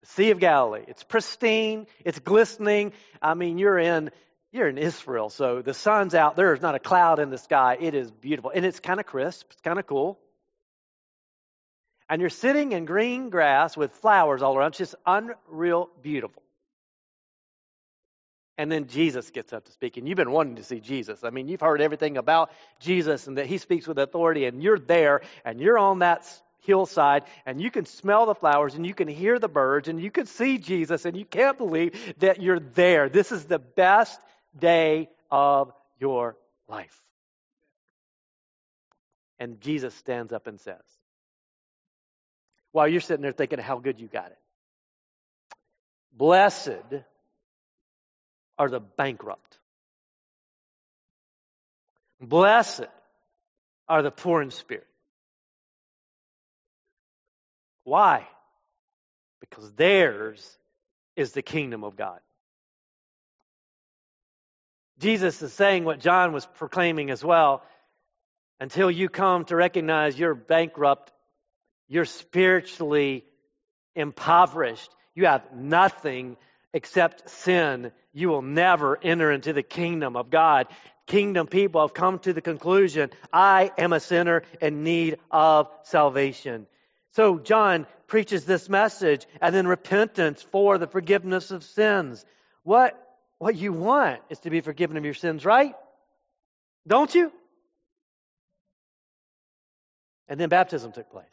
The 0.02 0.06
Sea 0.06 0.30
of 0.30 0.38
Galilee. 0.38 0.84
It's 0.86 1.02
pristine, 1.02 1.88
it's 2.04 2.20
glistening. 2.20 2.92
I 3.20 3.34
mean, 3.34 3.58
you're 3.58 3.80
in 3.80 4.12
you're 4.52 4.68
in 4.68 4.78
Israel, 4.78 5.28
so 5.28 5.60
the 5.60 5.74
sun's 5.74 6.14
out. 6.14 6.36
There's 6.36 6.62
not 6.62 6.76
a 6.76 6.78
cloud 6.78 7.18
in 7.18 7.30
the 7.30 7.36
sky. 7.36 7.78
It 7.80 7.94
is 7.96 8.12
beautiful. 8.12 8.52
And 8.54 8.64
it's 8.64 8.78
kind 8.78 9.00
of 9.00 9.06
crisp. 9.06 9.48
It's 9.50 9.60
kind 9.60 9.80
of 9.80 9.88
cool. 9.88 10.20
And 12.08 12.20
you're 12.20 12.30
sitting 12.30 12.70
in 12.70 12.84
green 12.84 13.30
grass 13.30 13.76
with 13.76 13.90
flowers 13.90 14.40
all 14.40 14.56
around. 14.56 14.68
It's 14.68 14.78
just 14.78 14.94
unreal 15.04 15.90
beautiful. 16.00 16.44
And 18.58 18.70
then 18.72 18.88
Jesus 18.88 19.30
gets 19.30 19.52
up 19.52 19.64
to 19.66 19.72
speak, 19.72 19.96
and 19.96 20.08
you've 20.08 20.16
been 20.16 20.32
wanting 20.32 20.56
to 20.56 20.64
see 20.64 20.80
Jesus. 20.80 21.22
I 21.22 21.30
mean, 21.30 21.46
you've 21.46 21.60
heard 21.60 21.80
everything 21.80 22.16
about 22.16 22.50
Jesus 22.80 23.28
and 23.28 23.38
that 23.38 23.46
he 23.46 23.56
speaks 23.56 23.86
with 23.86 23.98
authority, 23.98 24.46
and 24.46 24.60
you're 24.60 24.80
there, 24.80 25.22
and 25.44 25.60
you're 25.60 25.78
on 25.78 26.00
that 26.00 26.26
hillside, 26.62 27.22
and 27.46 27.62
you 27.62 27.70
can 27.70 27.86
smell 27.86 28.26
the 28.26 28.34
flowers, 28.34 28.74
and 28.74 28.84
you 28.84 28.94
can 28.94 29.06
hear 29.06 29.38
the 29.38 29.48
birds, 29.48 29.86
and 29.86 30.02
you 30.02 30.10
can 30.10 30.26
see 30.26 30.58
Jesus, 30.58 31.04
and 31.04 31.16
you 31.16 31.24
can't 31.24 31.56
believe 31.56 32.14
that 32.18 32.42
you're 32.42 32.58
there. 32.58 33.08
This 33.08 33.30
is 33.30 33.44
the 33.44 33.60
best 33.60 34.20
day 34.58 35.08
of 35.30 35.72
your 36.00 36.36
life. 36.68 37.00
And 39.38 39.60
Jesus 39.60 39.94
stands 39.94 40.32
up 40.32 40.48
and 40.48 40.60
says, 40.60 40.82
while 42.72 42.88
you're 42.88 43.00
sitting 43.00 43.22
there 43.22 43.30
thinking 43.30 43.60
how 43.60 43.78
good 43.78 44.00
you 44.00 44.08
got 44.08 44.26
it, 44.26 44.38
Blessed 46.12 46.82
are 48.58 48.68
the 48.68 48.80
bankrupt. 48.80 49.58
Blessed 52.20 52.86
are 53.88 54.02
the 54.02 54.10
poor 54.10 54.42
in 54.42 54.50
spirit. 54.50 54.86
Why? 57.84 58.26
Because 59.40 59.72
theirs 59.72 60.58
is 61.16 61.32
the 61.32 61.42
kingdom 61.42 61.84
of 61.84 61.96
God. 61.96 62.20
Jesus 64.98 65.40
is 65.42 65.52
saying 65.52 65.84
what 65.84 66.00
John 66.00 66.32
was 66.32 66.44
proclaiming 66.44 67.10
as 67.10 67.24
well. 67.24 67.62
Until 68.60 68.90
you 68.90 69.08
come 69.08 69.44
to 69.46 69.56
recognize 69.56 70.18
you're 70.18 70.34
bankrupt, 70.34 71.12
you're 71.88 72.04
spiritually 72.04 73.24
impoverished, 73.94 74.90
you 75.14 75.26
have 75.26 75.54
nothing 75.54 76.36
except 76.74 77.30
sin, 77.30 77.92
you 78.18 78.28
will 78.28 78.42
never 78.42 78.98
enter 79.02 79.30
into 79.30 79.52
the 79.52 79.62
kingdom 79.62 80.16
of 80.16 80.30
God. 80.30 80.66
Kingdom 81.06 81.46
people 81.46 81.80
have 81.80 81.94
come 81.94 82.18
to 82.20 82.32
the 82.32 82.40
conclusion 82.40 83.10
I 83.32 83.70
am 83.78 83.92
a 83.92 84.00
sinner 84.00 84.42
in 84.60 84.82
need 84.82 85.18
of 85.30 85.68
salvation. 85.84 86.66
So 87.12 87.38
John 87.38 87.86
preaches 88.06 88.44
this 88.44 88.68
message 88.68 89.26
and 89.40 89.54
then 89.54 89.66
repentance 89.66 90.42
for 90.42 90.78
the 90.78 90.86
forgiveness 90.86 91.50
of 91.50 91.64
sins. 91.64 92.24
What, 92.62 93.00
what 93.38 93.56
you 93.56 93.72
want 93.72 94.20
is 94.30 94.40
to 94.40 94.50
be 94.50 94.60
forgiven 94.60 94.96
of 94.96 95.04
your 95.04 95.14
sins, 95.14 95.44
right? 95.44 95.74
Don't 96.86 97.14
you? 97.14 97.32
And 100.28 100.38
then 100.38 100.48
baptism 100.48 100.92
took 100.92 101.10
place. 101.10 101.24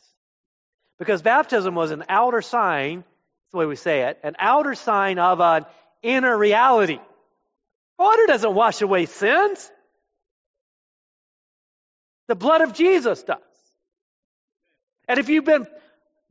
Because 0.97 1.21
baptism 1.21 1.75
was 1.75 1.91
an 1.91 2.05
outer 2.07 2.41
sign 2.41 3.03
that's 3.45 3.51
the 3.51 3.57
way 3.57 3.65
we 3.67 3.75
say 3.75 4.01
it, 4.03 4.19
an 4.23 4.35
outer 4.39 4.73
sign 4.73 5.19
of 5.19 5.39
an 5.39 5.65
inner 6.05 6.37
reality. 6.37 6.99
Water 7.97 8.25
doesn't 8.27 8.53
wash 8.53 8.81
away 8.81 9.05
sins. 9.05 9.71
The 12.27 12.35
blood 12.35 12.61
of 12.61 12.73
Jesus 12.73 13.23
does. 13.23 13.39
And 15.07 15.19
if 15.19 15.29
you've 15.29 15.45
been 15.45 15.67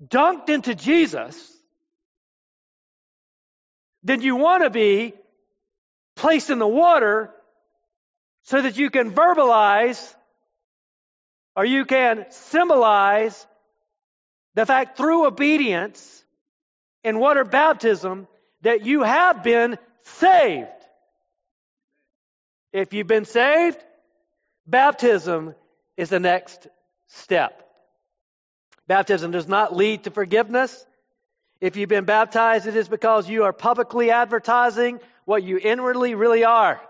dunked 0.04 0.48
into 0.48 0.74
Jesus, 0.74 1.52
then 4.02 4.20
you 4.20 4.37
want 4.37 4.62
to 4.62 4.70
be 4.70 5.14
placed 6.16 6.50
in 6.50 6.58
the 6.58 6.66
water 6.66 7.30
so 8.42 8.60
that 8.60 8.76
you 8.76 8.90
can 8.90 9.12
verbalize 9.12 10.14
or 11.56 11.64
you 11.64 11.84
can 11.84 12.26
symbolize 12.30 13.46
the 14.54 14.66
fact 14.66 14.96
through 14.96 15.26
obedience 15.26 16.24
in 17.02 17.18
water 17.18 17.44
baptism 17.44 18.26
that 18.64 18.85
you 18.85 19.03
have 19.03 19.42
been 19.42 19.79
saved. 20.03 20.68
If 22.72 22.92
you've 22.92 23.07
been 23.07 23.27
saved, 23.27 23.79
baptism 24.66 25.55
is 25.96 26.09
the 26.09 26.18
next 26.18 26.66
step. 27.07 27.62
Baptism 28.87 29.31
does 29.31 29.46
not 29.46 29.77
lead 29.77 30.05
to 30.05 30.11
forgiveness. 30.11 30.85
If 31.61 31.77
you've 31.77 31.88
been 31.88 32.05
baptized, 32.05 32.66
it 32.66 32.74
is 32.74 32.88
because 32.88 33.29
you 33.29 33.44
are 33.44 33.53
publicly 33.53 34.11
advertising 34.11 34.98
what 35.24 35.42
you 35.42 35.59
inwardly 35.62 36.14
really 36.14 36.44
are. 36.44 36.81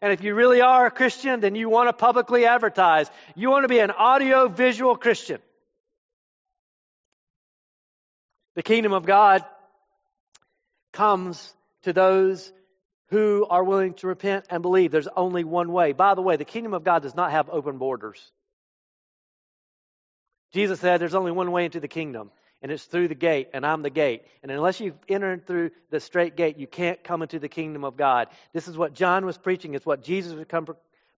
And 0.00 0.12
if 0.12 0.22
you 0.22 0.34
really 0.34 0.62
are 0.62 0.86
a 0.86 0.90
Christian, 0.90 1.40
then 1.40 1.54
you 1.54 1.68
want 1.68 1.88
to 1.88 1.92
publicly 1.92 2.46
advertise. 2.46 3.10
You 3.34 3.50
want 3.50 3.64
to 3.64 3.68
be 3.68 3.78
an 3.78 3.90
audio 3.90 4.48
visual 4.48 4.96
Christian. 4.96 5.40
The 8.54 8.62
kingdom 8.62 8.92
of 8.92 9.06
God 9.06 9.44
comes 10.92 11.54
to 11.82 11.92
those 11.92 12.52
who 13.10 13.46
are 13.48 13.64
willing 13.64 13.94
to 13.94 14.06
repent 14.06 14.46
and 14.50 14.62
believe. 14.62 14.90
There's 14.90 15.08
only 15.08 15.44
one 15.44 15.72
way. 15.72 15.92
By 15.92 16.14
the 16.14 16.22
way, 16.22 16.36
the 16.36 16.44
kingdom 16.44 16.74
of 16.74 16.84
God 16.84 17.02
does 17.02 17.14
not 17.14 17.30
have 17.30 17.48
open 17.48 17.78
borders. 17.78 18.20
Jesus 20.52 20.80
said 20.80 21.00
there's 21.00 21.14
only 21.14 21.32
one 21.32 21.52
way 21.52 21.64
into 21.64 21.80
the 21.80 21.88
kingdom, 21.88 22.30
and 22.62 22.72
it's 22.72 22.84
through 22.84 23.08
the 23.08 23.14
gate, 23.14 23.48
and 23.52 23.66
I'm 23.66 23.82
the 23.82 23.90
gate. 23.90 24.22
And 24.42 24.50
unless 24.50 24.80
you've 24.80 24.98
entered 25.08 25.46
through 25.46 25.70
the 25.90 26.00
straight 26.00 26.36
gate, 26.36 26.58
you 26.58 26.66
can't 26.66 27.02
come 27.04 27.22
into 27.22 27.38
the 27.38 27.48
kingdom 27.48 27.84
of 27.84 27.96
God. 27.96 28.28
This 28.52 28.68
is 28.68 28.76
what 28.76 28.94
John 28.94 29.26
was 29.26 29.36
preaching. 29.36 29.74
It's 29.74 29.86
what 29.86 30.02
Jesus 30.02 30.32
was 30.32 30.46
come 30.48 30.66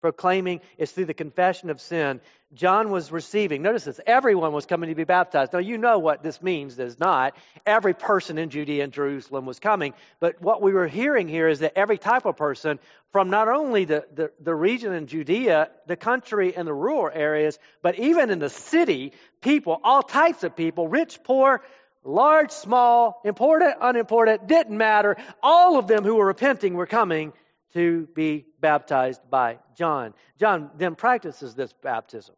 proclaiming 0.01 0.61
is 0.77 0.91
through 0.93 1.07
the 1.07 1.15
confession 1.15 1.71
of 1.71 1.81
sin. 1.81 2.21
John 2.55 2.91
was 2.91 3.13
receiving, 3.13 3.61
notice 3.61 3.85
this, 3.85 4.01
everyone 4.07 4.53
was 4.53 4.65
coming 4.65 4.89
to 4.89 4.95
be 4.95 5.05
baptized. 5.05 5.53
Now, 5.53 5.59
you 5.59 5.77
know 5.77 5.99
what 5.99 6.23
this 6.23 6.41
means, 6.41 6.77
does 6.77 6.99
not. 6.99 7.37
Every 7.67 7.93
person 7.93 8.39
in 8.39 8.49
Judea 8.49 8.85
and 8.85 8.93
Jerusalem 8.93 9.45
was 9.45 9.59
coming. 9.59 9.93
But 10.19 10.41
what 10.41 10.63
we 10.63 10.73
were 10.73 10.87
hearing 10.87 11.29
here 11.29 11.49
is 11.49 11.59
that 11.59 11.77
every 11.77 11.99
type 11.99 12.25
of 12.25 12.37
person 12.37 12.79
from 13.13 13.29
not 13.29 13.49
only 13.49 13.85
the, 13.85 14.07
the, 14.15 14.31
the 14.41 14.55
region 14.55 14.93
in 14.95 15.07
Judea, 15.07 15.71
the 15.87 15.97
country, 15.97 16.57
and 16.57 16.67
the 16.67 16.75
rural 16.75 17.11
areas, 17.13 17.59
but 17.83 17.99
even 17.99 18.31
in 18.31 18.39
the 18.39 18.51
city, 18.51 19.13
people, 19.43 19.79
all 19.85 20.03
types 20.03 20.43
of 20.43 20.57
people, 20.57 20.89
rich, 20.89 21.21
poor, 21.25 21.63
large, 22.05 22.51
small, 22.51 23.21
important, 23.25 23.75
unimportant, 23.81 24.47
didn't 24.47 24.77
matter. 24.77 25.17
All 25.43 25.79
of 25.79 25.87
them 25.87 26.05
who 26.05 26.15
were 26.15 26.27
repenting 26.27 26.75
were 26.75 26.87
coming 26.87 27.33
to 27.75 28.09
be 28.15 28.47
baptized 28.61 29.21
by 29.31 29.59
John. 29.77 30.15
John 30.39 30.71
then 30.77 30.95
practices 30.95 31.55
this 31.55 31.73
baptism. 31.83 32.35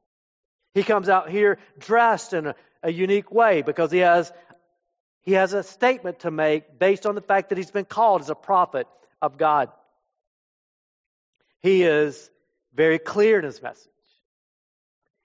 He 0.75 0.83
comes 0.83 1.09
out 1.09 1.31
here 1.31 1.59
dressed 1.79 2.33
in 2.33 2.47
a, 2.47 2.55
a 2.83 2.93
unique 2.93 3.31
way 3.31 3.63
because 3.63 3.91
he 3.91 3.99
has, 3.99 4.33
he 5.23 5.33
has 5.33 5.53
a 5.53 5.63
statement 5.63 6.21
to 6.21 6.31
make 6.31 6.79
based 6.79 7.07
on 7.07 7.15
the 7.15 7.21
fact 7.21 7.49
that 7.49 7.59
he's 7.59 7.71
been 7.71 7.85
called 7.85 8.23
as 8.23 8.31
a 8.31 8.35
prophet 8.35 8.87
of 9.21 9.37
God. 9.37 9.71
He 11.61 11.83
is 11.83 12.31
very 12.75 12.99
clear 12.99 13.39
in 13.39 13.45
his 13.45 13.63
message. 13.63 13.87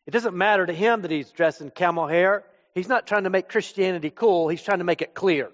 It 0.06 0.12
doesn't 0.12 0.36
matter 0.36 0.66
to 0.66 0.74
him 0.74 1.02
that 1.02 1.12
he's 1.12 1.32
dressed 1.32 1.62
in 1.62 1.70
camel 1.72 2.08
hair. 2.08 2.44
He's 2.74 2.90
not 2.90 3.08
trying 3.08 3.24
to 3.24 3.30
make 3.30 3.50
Christianity 3.50 4.10
cool, 4.10 4.50
he's 4.50 4.62
trying 4.62 4.80
to 4.80 4.84
make 4.84 5.02
it 5.02 5.14
clear. 5.14 5.50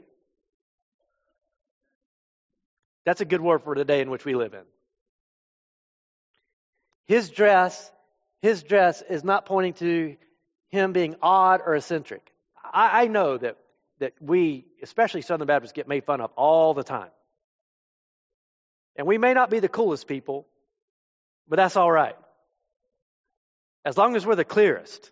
That's 3.06 3.22
a 3.22 3.26
good 3.26 3.42
word 3.42 3.64
for 3.64 3.76
the 3.76 3.86
day 3.86 4.02
in 4.02 4.10
which 4.10 4.26
we 4.26 4.36
live 4.36 4.54
in. 4.54 4.64
His 7.08 7.30
dress, 7.30 7.92
his 8.42 8.64
dress 8.64 9.02
is 9.02 9.24
not 9.24 9.46
pointing 9.46 9.74
to 9.74 10.16
him 10.70 10.94
being 10.94 11.16
odd 11.22 11.62
or 11.66 11.76
eccentric. 11.76 12.32
I, 12.64 13.04
I 13.04 13.08
know 13.08 13.38
that, 13.38 13.58
that 14.00 14.14
we, 14.22 14.66
especially 14.82 15.22
Southern 15.22 15.48
Baptists, 15.48 15.74
get 15.74 15.88
made 15.88 16.06
fun 16.06 16.22
of 16.22 16.32
all 16.36 16.74
the 16.74 16.84
time. 16.84 17.10
And 18.96 19.08
we 19.08 19.18
may 19.18 19.34
not 19.34 19.50
be 19.50 19.60
the 19.60 19.70
coolest 19.70 20.08
people, 20.08 20.48
but 21.48 21.58
that's 21.58 21.76
all 21.76 21.92
right. 21.92 22.16
As 23.84 23.98
long 23.98 24.16
as 24.16 24.26
we're 24.26 24.36
the 24.36 24.46
clearest. 24.46 25.12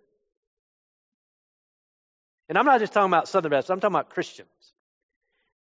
And 2.48 2.58
I'm 2.58 2.66
not 2.66 2.80
just 2.80 2.94
talking 2.94 3.10
about 3.10 3.28
Southern 3.28 3.52
Baptists, 3.52 3.72
I'm 3.72 3.80
talking 3.80 3.96
about 3.96 4.10
Christians. 4.10 4.50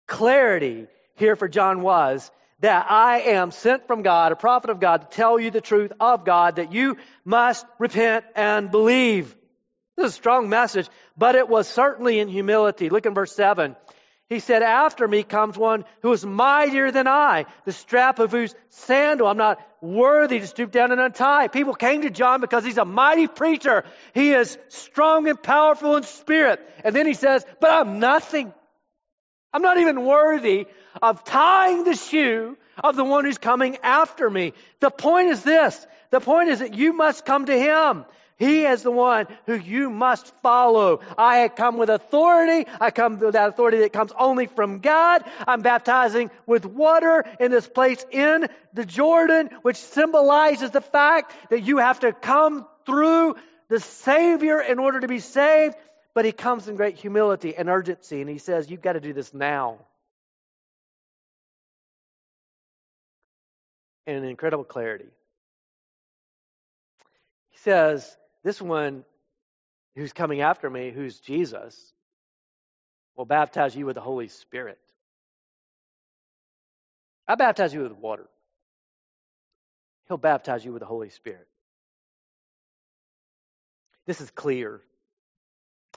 Clarity 0.07 0.87
here 1.15 1.35
for 1.35 1.47
John 1.47 1.81
was 1.81 2.31
that 2.59 2.89
I 2.89 3.21
am 3.21 3.51
sent 3.51 3.87
from 3.87 4.01
God, 4.01 4.31
a 4.31 4.35
prophet 4.35 4.69
of 4.69 4.79
God, 4.79 5.01
to 5.01 5.07
tell 5.15 5.39
you 5.39 5.51
the 5.51 5.61
truth 5.61 5.91
of 5.99 6.25
God, 6.25 6.55
that 6.55 6.71
you 6.71 6.97
must 7.25 7.65
repent 7.79 8.25
and 8.35 8.71
believe. 8.71 9.35
This 9.97 10.07
is 10.07 10.11
a 10.13 10.15
strong 10.15 10.49
message, 10.49 10.87
but 11.17 11.35
it 11.35 11.49
was 11.49 11.67
certainly 11.67 12.19
in 12.19 12.27
humility. 12.27 12.89
Look 12.89 13.05
in 13.05 13.13
verse 13.13 13.33
7. 13.33 13.75
He 14.27 14.39
said, 14.39 14.63
After 14.63 15.07
me 15.07 15.23
comes 15.23 15.57
one 15.57 15.85
who 16.01 16.11
is 16.11 16.25
mightier 16.25 16.91
than 16.91 17.07
I, 17.07 17.45
the 17.65 17.71
strap 17.71 18.19
of 18.19 18.31
whose 18.31 18.55
sandal 18.69 19.27
I'm 19.27 19.37
not 19.37 19.59
worthy 19.81 20.39
to 20.39 20.47
stoop 20.47 20.71
down 20.71 20.91
and 20.91 20.99
untie. 20.99 21.47
People 21.47 21.75
came 21.75 22.01
to 22.01 22.09
John 22.09 22.41
because 22.41 22.65
he's 22.65 22.79
a 22.79 22.85
mighty 22.85 23.27
preacher. 23.27 23.83
He 24.13 24.33
is 24.33 24.57
strong 24.69 25.27
and 25.27 25.41
powerful 25.41 25.95
in 25.95 26.03
spirit. 26.03 26.59
And 26.83 26.95
then 26.95 27.05
he 27.05 27.13
says, 27.13 27.45
But 27.61 27.69
I'm 27.69 27.99
nothing. 27.99 28.51
I'm 29.53 29.61
not 29.61 29.77
even 29.77 30.03
worthy 30.03 30.65
of 31.01 31.23
tying 31.23 31.83
the 31.83 31.95
shoe 31.95 32.57
of 32.83 32.95
the 32.95 33.03
one 33.03 33.25
who's 33.25 33.37
coming 33.37 33.77
after 33.83 34.29
me. 34.29 34.53
The 34.79 34.91
point 34.91 35.29
is 35.29 35.43
this. 35.43 35.85
The 36.11 36.19
point 36.19 36.49
is 36.49 36.59
that 36.59 36.73
you 36.73 36.93
must 36.93 37.25
come 37.25 37.45
to 37.45 37.57
him. 37.57 38.05
He 38.37 38.65
is 38.65 38.83
the 38.83 38.91
one 38.91 39.27
who 39.45 39.55
you 39.55 39.89
must 39.89 40.27
follow. 40.41 40.99
I 41.17 41.47
come 41.47 41.77
with 41.77 41.89
authority. 41.89 42.69
I 42.81 42.91
come 42.91 43.17
with 43.17 43.33
that 43.33 43.49
authority 43.49 43.77
that 43.79 43.93
comes 43.93 44.11
only 44.17 44.47
from 44.47 44.79
God. 44.79 45.23
I'm 45.47 45.61
baptizing 45.61 46.29
with 46.45 46.65
water 46.65 47.23
in 47.39 47.49
this 47.49 47.67
place 47.67 48.05
in 48.11 48.47
the 48.73 48.85
Jordan, 48.85 49.51
which 49.61 49.77
symbolizes 49.77 50.71
the 50.71 50.81
fact 50.81 51.33
that 51.49 51.61
you 51.61 51.77
have 51.77 52.01
to 52.01 52.11
come 52.11 52.67
through 52.85 53.35
the 53.69 53.79
Savior 53.79 54.59
in 54.59 54.79
order 54.79 54.99
to 54.99 55.07
be 55.07 55.19
saved. 55.19 55.75
But 56.13 56.25
he 56.25 56.33
comes 56.33 56.67
in 56.67 56.75
great 56.75 56.97
humility 56.97 57.55
and 57.55 57.69
urgency, 57.69 58.19
and 58.19 58.29
he 58.29 58.37
says, 58.37 58.69
You've 58.69 58.81
got 58.81 58.93
to 58.93 59.01
do 59.01 59.13
this 59.13 59.33
now. 59.33 59.79
And 64.07 64.17
an 64.17 64.25
incredible 64.25 64.63
clarity. 64.63 65.09
He 67.49 67.57
says, 67.59 68.15
This 68.43 68.61
one 68.61 69.03
who's 69.95 70.13
coming 70.13 70.41
after 70.41 70.69
me, 70.69 70.91
who's 70.91 71.19
Jesus, 71.19 71.93
will 73.15 73.25
baptize 73.25 73.75
you 73.75 73.85
with 73.85 73.95
the 73.95 74.01
Holy 74.01 74.27
Spirit. 74.27 74.79
I 77.27 77.35
baptize 77.35 77.73
you 77.73 77.81
with 77.81 77.93
water. 77.93 78.27
He'll 80.07 80.17
baptize 80.17 80.63
you 80.63 80.71
with 80.71 80.81
the 80.81 80.87
Holy 80.87 81.09
Spirit. 81.09 81.47
This 84.05 84.21
is 84.21 84.29
clear. 84.29 84.81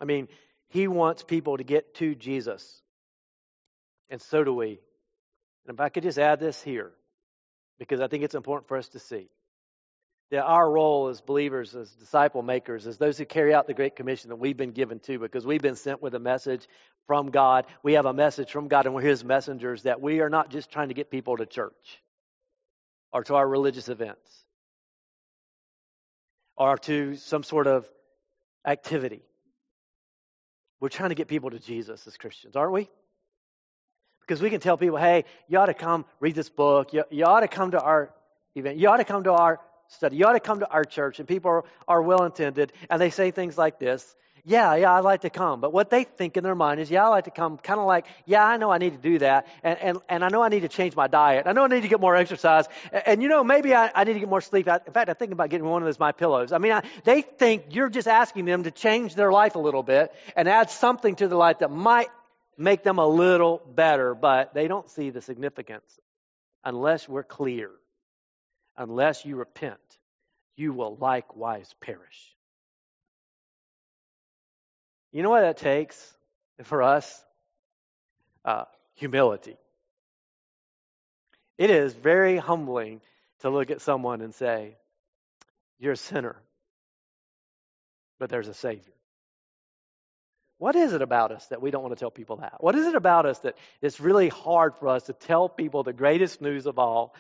I 0.01 0.07
mean, 0.07 0.29
he 0.69 0.89
wants 0.89 1.23
people 1.23 1.59
to 1.59 1.65
get 1.65 1.95
to 1.97 2.15
Jesus. 2.15 2.83
And 4.09 4.23
so 4.23 4.45
do 4.45 4.55
we. 4.55 4.81
And 5.67 5.75
if 5.75 5.81
I 5.81 5.91
could 5.91 6.05
just 6.05 6.19
add 6.19 6.41
this 6.41 6.63
here, 6.63 6.93
because 7.79 8.01
I 8.01 8.09
think 8.09 8.25
it's 8.25 8.35
important 8.35 8.69
for 8.69 8.77
us 8.77 8.89
to 8.91 8.99
see 8.99 9.29
that 10.31 10.45
our 10.45 10.71
role 10.71 11.09
as 11.09 11.21
believers, 11.21 11.75
as 11.75 11.91
disciple 11.93 12.43
makers, 12.43 12.87
as 12.87 12.99
those 12.99 13.17
who 13.17 13.25
carry 13.25 13.55
out 13.55 13.67
the 13.67 13.75
Great 13.75 13.97
Commission 13.97 14.29
that 14.29 14.37
we've 14.37 14.57
been 14.57 14.73
given 14.73 14.99
to, 15.01 15.19
because 15.19 15.47
we've 15.47 15.63
been 15.63 15.77
sent 15.77 16.03
with 16.03 16.15
a 16.15 16.19
message 16.19 16.69
from 17.07 17.31
God. 17.31 17.65
We 17.83 17.95
have 17.95 18.05
a 18.05 18.13
message 18.13 18.53
from 18.53 18.69
God, 18.69 18.85
and 18.85 18.95
we're 18.95 19.01
His 19.01 19.25
messengers, 19.25 19.85
that 19.85 20.03
we 20.03 20.21
are 20.21 20.29
not 20.29 20.51
just 20.51 20.71
trying 20.71 20.89
to 20.89 20.95
get 20.95 21.11
people 21.11 21.39
to 21.39 21.47
church 21.47 22.03
or 23.11 23.25
to 23.25 23.37
our 23.37 23.49
religious 23.49 23.89
events 23.89 24.45
or 26.57 26.77
to 26.77 27.17
some 27.17 27.43
sort 27.43 27.67
of 27.67 27.89
activity. 28.67 29.23
We're 30.81 30.91
trying 30.91 31.09
to 31.09 31.15
get 31.15 31.29
people 31.29 31.51
to 31.51 31.59
Jesus 31.59 32.07
as 32.07 32.17
Christians, 32.19 32.55
aren't 32.55 32.73
we? 32.73 32.91
Because 34.29 34.43
we 34.43 34.51
can 34.51 34.61
tell 34.61 34.77
people, 34.77 34.99
hey, 34.99 35.25
you 35.49 35.59
ought 35.59 35.67
to 35.67 35.75
come 35.75 36.05
read 36.21 36.35
this 36.35 36.51
book. 36.51 36.93
You, 36.93 37.05
you 37.11 37.25
ought 37.25 37.41
to 37.41 37.49
come 37.49 37.71
to 37.71 37.81
our 37.81 38.11
event. 38.55 38.77
You 38.77 38.89
ought 38.91 38.99
to 38.99 39.05
come 39.05 39.25
to 39.25 39.33
our 39.33 39.59
study. 39.89 40.17
You 40.17 40.27
ought 40.27 40.35
to 40.35 40.41
come 40.41 40.61
to 40.61 40.69
our 40.69 40.85
church. 40.85 41.19
And 41.19 41.27
people 41.27 41.51
are, 41.51 41.65
are 41.89 42.03
well 42.03 42.25
intended. 42.25 42.75
And 42.91 43.01
they 43.01 43.09
say 43.09 43.31
things 43.31 43.57
like 43.57 43.79
this 43.79 44.15
yeah, 44.49 44.77
yeah, 44.77 44.95
I'd 44.95 45.05
like 45.05 45.21
to 45.23 45.31
come. 45.31 45.61
But 45.61 45.75
what 45.75 45.91
they 45.91 46.05
think 46.05 46.39
in 46.39 46.43
their 46.43 46.55
mind 46.55 46.81
is, 46.81 46.91
yeah, 46.91 47.05
I'd 47.05 47.11
like 47.11 47.25
to 47.25 47.31
come, 47.31 47.59
kind 47.59 47.79
of 47.79 47.87
like, 47.87 48.07
yeah, 48.25 48.43
I 48.43 48.57
know 48.57 48.71
I 48.71 48.79
need 48.79 48.93
to 48.93 48.99
do 48.99 49.19
that. 49.19 49.47
And, 49.63 49.79
and, 49.79 49.99
and 50.09 50.25
I 50.25 50.29
know 50.29 50.43
I 50.43 50.49
need 50.49 50.61
to 50.61 50.69
change 50.69 50.97
my 50.97 51.07
diet. 51.07 51.47
I 51.47 51.53
know 51.53 51.65
I 51.65 51.69
need 51.69 51.83
to 51.83 51.89
get 51.89 52.01
more 52.01 52.17
exercise. 52.17 52.65
And, 52.91 53.03
and 53.07 53.23
you 53.23 53.29
know, 53.29 53.45
maybe 53.45 53.75
I, 53.75 53.91
I, 53.95 54.05
need 54.05 54.15
to 54.15 54.21
get 54.21 54.29
more 54.29 54.41
sleep. 54.41 54.67
I, 54.67 54.81
in 54.87 54.93
fact, 54.95 55.11
I 55.11 55.13
think 55.13 55.33
about 55.33 55.51
getting 55.51 55.67
one 55.67 55.83
of 55.83 55.87
those 55.87 55.99
My 55.99 56.13
Pillows. 56.13 56.53
I 56.53 56.59
mean, 56.59 56.73
I, 56.73 56.83
they 57.05 57.21
think 57.21 57.65
you're 57.73 57.91
just 57.91 58.09
asking 58.09 58.47
them 58.47 58.63
to 58.63 58.71
change 58.71 59.15
their 59.15 59.31
life 59.31 59.55
a 59.55 59.59
little 59.59 59.83
bit 59.83 60.15
and 60.35 60.49
add 60.49 60.71
something 60.71 61.17
to 61.17 61.29
their 61.29 61.39
life 61.39 61.59
that 61.59 61.71
might 61.71 62.09
make 62.59 62.83
them 62.83 62.99
a 62.99 63.07
little 63.07 63.63
better, 63.75 64.15
but 64.15 64.53
they 64.53 64.69
don't 64.69 64.91
see 64.91 65.11
the 65.11 65.23
significance 65.23 65.99
unless 66.65 67.09
we're 67.09 67.23
clear. 67.23 67.71
Unless 68.77 69.25
you 69.25 69.37
repent, 69.37 69.81
you 70.57 70.73
will 70.73 70.97
likewise 70.97 71.75
perish. 71.81 72.37
You 75.13 75.23
know 75.23 75.31
what 75.31 75.41
that 75.41 75.57
takes 75.57 76.15
for 76.65 76.83
us? 76.83 77.25
Uh, 78.45 78.65
humility. 78.95 79.57
It 81.57 81.71
is 81.71 81.93
very 81.93 82.37
humbling 82.37 83.01
to 83.41 83.51
look 83.51 83.71
at 83.71 83.81
someone 83.81 84.21
and 84.21 84.35
say, 84.35 84.77
You're 85.79 85.93
a 85.93 85.97
sinner, 85.97 86.37
but 88.19 88.31
there's 88.31 88.49
a 88.49 88.55
Savior. 88.55 88.98
What 90.59 90.75
is 90.75 90.93
it 90.93 91.03
about 91.03 91.31
us 91.31 91.47
that 91.47 91.63
we 91.63 91.71
don't 91.71 91.83
want 91.83 91.95
to 91.95 92.01
tell 92.01 92.11
people 92.11 92.37
that? 92.39 92.57
What 92.59 92.75
is 92.75 92.87
it 92.87 92.97
about 92.97 93.27
us 93.27 93.39
that 93.41 93.57
it's 93.81 94.01
really 94.01 94.29
hard 94.29 94.75
for 94.77 94.89
us 94.89 95.05
to 95.05 95.13
tell 95.13 95.49
people 95.49 95.85
the 95.85 95.93
greatest 95.93 96.43
news 96.43 96.67
of 96.67 96.79
all 96.79 97.15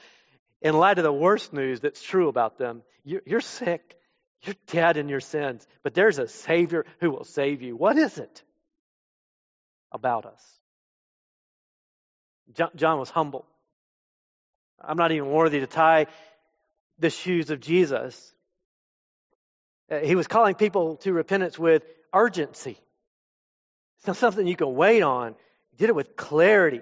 in 0.61 0.77
light 0.77 0.98
of 0.98 1.05
the 1.05 1.12
worst 1.12 1.53
news 1.53 1.81
that's 1.81 2.03
true 2.03 2.29
about 2.29 2.59
them? 2.59 2.83
You're, 3.05 3.40
sick. 3.40 3.96
You're 4.42 4.57
dead 4.66 4.96
in 4.96 5.09
your 5.09 5.20
sins, 5.20 5.66
but 5.83 5.94
there's 5.94 6.18
a 6.18 6.27
Savior 6.27 6.85
who 7.01 7.11
will 7.11 7.24
save 7.24 7.62
you. 7.62 7.77
What 7.77 7.96
is 7.96 8.18
it 8.18 8.42
about 9.92 10.27
us? 10.27 10.44
John 12.74 12.98
was 12.98 13.11
humble. 13.11 13.46
I'm 14.81 14.96
not 14.96 15.12
even 15.12 15.29
worthy 15.29 15.61
to 15.61 15.66
tie 15.66 16.07
the 16.98 17.11
shoes 17.11 17.51
of 17.51 17.61
Jesus. 17.61 18.35
Uh, 19.90 19.98
he 19.98 20.14
was 20.14 20.27
calling 20.27 20.55
people 20.55 20.96
to 20.98 21.12
repentance 21.12 21.59
with 21.59 21.83
urgency. 22.12 22.79
It's 23.98 24.06
not 24.06 24.16
something 24.16 24.46
you 24.46 24.56
can 24.56 24.74
wait 24.74 25.02
on. 25.02 25.34
He 25.70 25.76
did 25.76 25.88
it 25.88 25.94
with 25.94 26.16
clarity. 26.16 26.80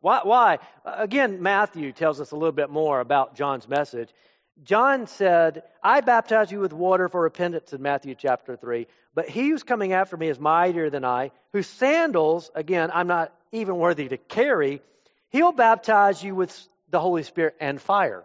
Why? 0.00 0.20
why? 0.24 0.58
Again, 0.84 1.42
Matthew 1.42 1.92
tells 1.92 2.20
us 2.20 2.32
a 2.32 2.36
little 2.36 2.52
bit 2.52 2.70
more 2.70 3.00
about 3.00 3.36
John's 3.36 3.68
message. 3.68 4.10
John 4.64 5.06
said, 5.06 5.62
I 5.82 6.00
baptize 6.00 6.52
you 6.52 6.60
with 6.60 6.72
water 6.72 7.08
for 7.08 7.20
repentance 7.20 7.72
in 7.72 7.82
Matthew 7.82 8.14
chapter 8.14 8.56
3, 8.56 8.86
but 9.14 9.28
he 9.28 9.48
who's 9.48 9.62
coming 9.62 9.92
after 9.92 10.16
me 10.16 10.28
is 10.28 10.38
mightier 10.38 10.90
than 10.90 11.04
I, 11.04 11.30
whose 11.52 11.66
sandals, 11.66 12.50
again, 12.54 12.90
I'm 12.92 13.06
not 13.06 13.32
even 13.50 13.76
worthy 13.76 14.08
to 14.08 14.16
carry. 14.16 14.82
He'll 15.30 15.52
baptize 15.52 16.22
you 16.22 16.34
with 16.34 16.56
the 16.90 17.00
Holy 17.00 17.22
Spirit 17.22 17.56
and 17.60 17.80
fire. 17.80 18.24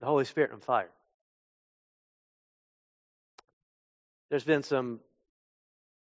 The 0.00 0.06
Holy 0.06 0.24
Spirit 0.24 0.52
and 0.52 0.62
fire. 0.62 0.90
There's 4.30 4.44
been 4.44 4.62
some 4.62 5.00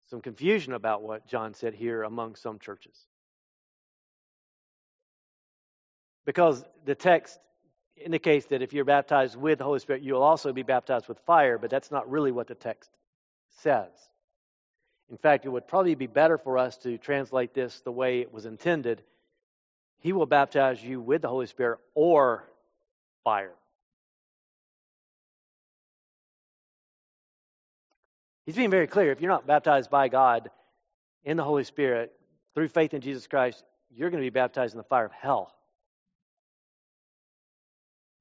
some 0.09 0.21
confusion 0.23 0.73
about 0.73 1.03
what 1.03 1.27
John 1.27 1.53
said 1.53 1.75
here 1.75 2.03
among 2.03 2.35
some 2.37 2.59
churches. 2.59 2.97
Because 6.25 6.65
the 6.87 6.95
text 6.95 7.39
indicates 7.97 8.47
that 8.47 8.63
if 8.63 8.73
you're 8.73 8.87
baptized 8.87 9.37
with 9.37 9.59
the 9.59 9.65
Holy 9.65 9.81
Spirit, 9.81 10.03
you'll 10.03 10.23
also 10.23 10.53
be 10.53 10.63
baptized 10.63 11.09
with 11.09 11.19
fire, 11.21 11.59
but 11.59 11.69
that's 11.69 11.91
not 11.91 12.11
really 12.11 12.33
what 12.33 12.47
the 12.47 12.55
text 12.55 12.91
says. 13.49 13.91
In 15.11 15.17
fact, 15.17 15.45
it 15.45 15.49
would 15.49 15.67
probably 15.67 15.95
be 15.95 16.07
better 16.07 16.39
for 16.39 16.59
us 16.59 16.77
to 16.79 16.99
translate 16.99 17.55
this 17.55 17.81
the 17.81 17.93
way 17.93 18.21
it 18.21 18.33
was 18.33 18.47
intended. 18.47 19.03
He 20.01 20.13
will 20.13 20.27
baptize 20.27 20.83
you 20.83 21.01
with 21.01 21.23
the 21.23 21.29
Holy 21.29 21.47
Spirit 21.47 21.81
or 21.95 22.45
fire. 23.25 23.55
He's 28.49 28.57
being 28.57 28.71
very 28.71 28.87
clear. 28.87 29.13
If 29.13 29.21
you're 29.21 29.31
not 29.31 29.47
baptized 29.47 29.91
by 29.91 30.09
God 30.09 30.49
in 31.23 31.37
the 31.37 31.45
Holy 31.45 31.65
Spirit 31.65 32.15
through 32.55 32.69
faith 32.69 32.95
in 32.95 33.03
Jesus 33.03 33.27
Christ, 33.27 33.63
you're 33.91 34.09
going 34.09 34.23
to 34.23 34.27
be 34.27 34.31
baptized 34.31 34.73
in 34.73 34.79
the 34.79 34.85
fire 34.85 35.05
of 35.05 35.13
hell. 35.13 35.55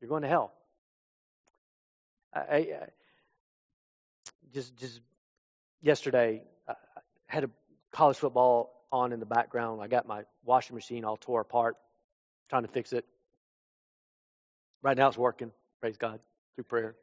You're 0.01 0.09
going 0.09 0.23
to 0.23 0.27
hell. 0.27 0.51
I, 2.33 2.39
I, 2.39 2.67
just 4.53 4.75
just 4.75 4.99
yesterday, 5.81 6.43
I 6.67 6.73
had 7.27 7.45
a 7.45 7.49
college 7.93 8.17
football 8.17 8.85
on 8.91 9.13
in 9.13 9.21
the 9.21 9.25
background. 9.25 9.81
I 9.81 9.87
got 9.87 10.09
my 10.09 10.23
washing 10.43 10.75
machine 10.75 11.05
all 11.05 11.15
tore 11.15 11.39
apart, 11.39 11.77
trying 12.49 12.63
to 12.63 12.67
fix 12.67 12.91
it. 12.91 13.05
Right 14.81 14.97
now, 14.97 15.07
it's 15.07 15.17
working. 15.17 15.53
Praise 15.79 15.95
God 15.95 16.19
through 16.55 16.65
prayer. 16.65 16.95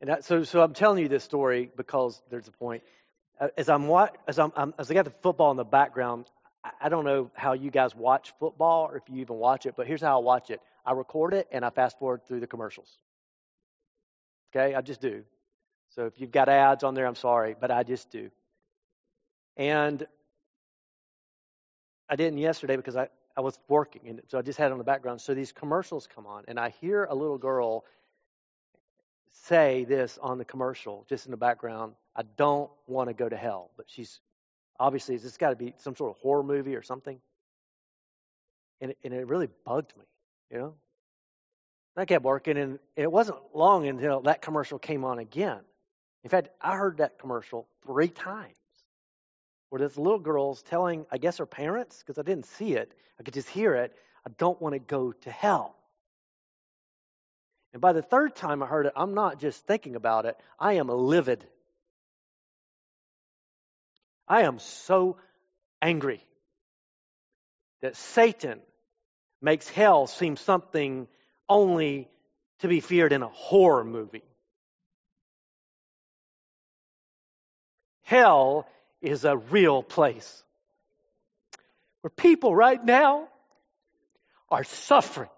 And 0.00 0.10
that, 0.10 0.24
so, 0.24 0.44
so 0.44 0.62
I'm 0.62 0.74
telling 0.74 1.02
you 1.02 1.08
this 1.08 1.24
story 1.24 1.70
because 1.76 2.20
there's 2.30 2.48
a 2.48 2.52
point. 2.52 2.82
Uh, 3.40 3.48
as 3.56 3.68
I'm, 3.68 3.90
as 4.26 4.38
I'm, 4.38 4.52
I'm 4.56 4.74
as 4.78 4.90
I 4.90 4.94
got 4.94 5.04
the 5.04 5.12
football 5.22 5.50
in 5.50 5.56
the 5.56 5.64
background, 5.64 6.26
I 6.80 6.88
don't 6.88 7.04
know 7.04 7.30
how 7.34 7.52
you 7.52 7.70
guys 7.70 7.94
watch 7.94 8.32
football 8.38 8.86
or 8.86 8.96
if 8.96 9.02
you 9.08 9.20
even 9.20 9.36
watch 9.36 9.66
it, 9.66 9.74
but 9.76 9.86
here's 9.86 10.00
how 10.00 10.20
I 10.20 10.22
watch 10.22 10.50
it. 10.50 10.60
I 10.84 10.92
record 10.92 11.34
it 11.34 11.48
and 11.52 11.64
I 11.64 11.70
fast 11.70 11.98
forward 11.98 12.26
through 12.26 12.40
the 12.40 12.46
commercials. 12.46 12.98
Okay, 14.54 14.74
I 14.74 14.80
just 14.80 15.00
do. 15.00 15.24
So 15.90 16.06
if 16.06 16.20
you've 16.20 16.32
got 16.32 16.48
ads 16.48 16.84
on 16.84 16.94
there, 16.94 17.06
I'm 17.06 17.14
sorry, 17.14 17.54
but 17.58 17.70
I 17.70 17.82
just 17.82 18.10
do. 18.10 18.30
And 19.56 20.06
I 22.08 22.16
didn't 22.16 22.38
yesterday 22.38 22.76
because 22.76 22.96
I, 22.96 23.08
I 23.36 23.40
was 23.40 23.58
working, 23.68 24.02
and 24.06 24.22
so 24.28 24.38
I 24.38 24.42
just 24.42 24.58
had 24.58 24.66
it 24.66 24.72
on 24.72 24.78
the 24.78 24.84
background. 24.84 25.20
So 25.20 25.34
these 25.34 25.52
commercials 25.52 26.08
come 26.12 26.26
on, 26.26 26.44
and 26.48 26.58
I 26.58 26.70
hear 26.80 27.04
a 27.04 27.14
little 27.14 27.38
girl 27.38 27.84
say 29.44 29.84
this 29.84 30.18
on 30.22 30.38
the 30.38 30.44
commercial, 30.44 31.04
just 31.08 31.26
in 31.26 31.30
the 31.30 31.36
background. 31.36 31.94
I 32.16 32.22
don't 32.36 32.70
want 32.86 33.08
to 33.08 33.14
go 33.14 33.28
to 33.28 33.36
hell. 33.36 33.70
But 33.76 33.86
she's 33.88 34.20
obviously, 34.78 35.16
this 35.16 35.36
got 35.36 35.50
to 35.50 35.56
be 35.56 35.74
some 35.78 35.96
sort 35.96 36.10
of 36.10 36.16
horror 36.20 36.42
movie 36.42 36.74
or 36.74 36.82
something. 36.82 37.20
And 38.80 38.92
it, 38.92 38.98
and 39.04 39.12
it 39.14 39.26
really 39.26 39.48
bugged 39.64 39.96
me, 39.96 40.04
you 40.50 40.58
know? 40.58 40.74
I 41.96 42.04
kept 42.04 42.24
working, 42.24 42.56
and 42.56 42.78
it 42.94 43.10
wasn't 43.10 43.38
long 43.52 43.88
until 43.88 44.20
that 44.20 44.40
commercial 44.40 44.78
came 44.78 45.04
on 45.04 45.18
again. 45.18 45.58
In 46.22 46.30
fact, 46.30 46.50
I 46.60 46.76
heard 46.76 46.98
that 46.98 47.18
commercial 47.18 47.66
three 47.84 48.08
times 48.08 48.54
where 49.70 49.80
this 49.80 49.96
little 49.96 50.20
girl's 50.20 50.62
telling, 50.62 51.06
I 51.10 51.18
guess, 51.18 51.38
her 51.38 51.46
parents, 51.46 51.98
because 51.98 52.18
I 52.18 52.22
didn't 52.22 52.46
see 52.46 52.74
it, 52.74 52.92
I 53.18 53.24
could 53.24 53.34
just 53.34 53.48
hear 53.48 53.74
it, 53.74 53.96
I 54.24 54.30
don't 54.38 54.60
want 54.62 54.74
to 54.74 54.78
go 54.78 55.10
to 55.10 55.30
hell. 55.30 55.77
And 57.72 57.82
by 57.82 57.92
the 57.92 58.02
third 58.02 58.34
time 58.34 58.62
I 58.62 58.66
heard 58.66 58.86
it, 58.86 58.92
I'm 58.96 59.14
not 59.14 59.40
just 59.40 59.66
thinking 59.66 59.94
about 59.96 60.26
it, 60.26 60.36
I 60.58 60.74
am 60.74 60.88
livid. 60.88 61.44
I 64.26 64.42
am 64.42 64.58
so 64.58 65.16
angry 65.80 66.22
that 67.80 67.96
Satan 67.96 68.60
makes 69.40 69.68
hell 69.68 70.06
seem 70.06 70.36
something 70.36 71.08
only 71.48 72.08
to 72.60 72.68
be 72.68 72.80
feared 72.80 73.12
in 73.12 73.22
a 73.22 73.28
horror 73.28 73.84
movie. 73.84 74.24
Hell 78.02 78.66
is 79.00 79.24
a 79.24 79.36
real 79.36 79.82
place 79.82 80.42
where 82.00 82.10
people 82.10 82.54
right 82.54 82.82
now 82.82 83.28
are 84.50 84.64
suffering 84.64 85.28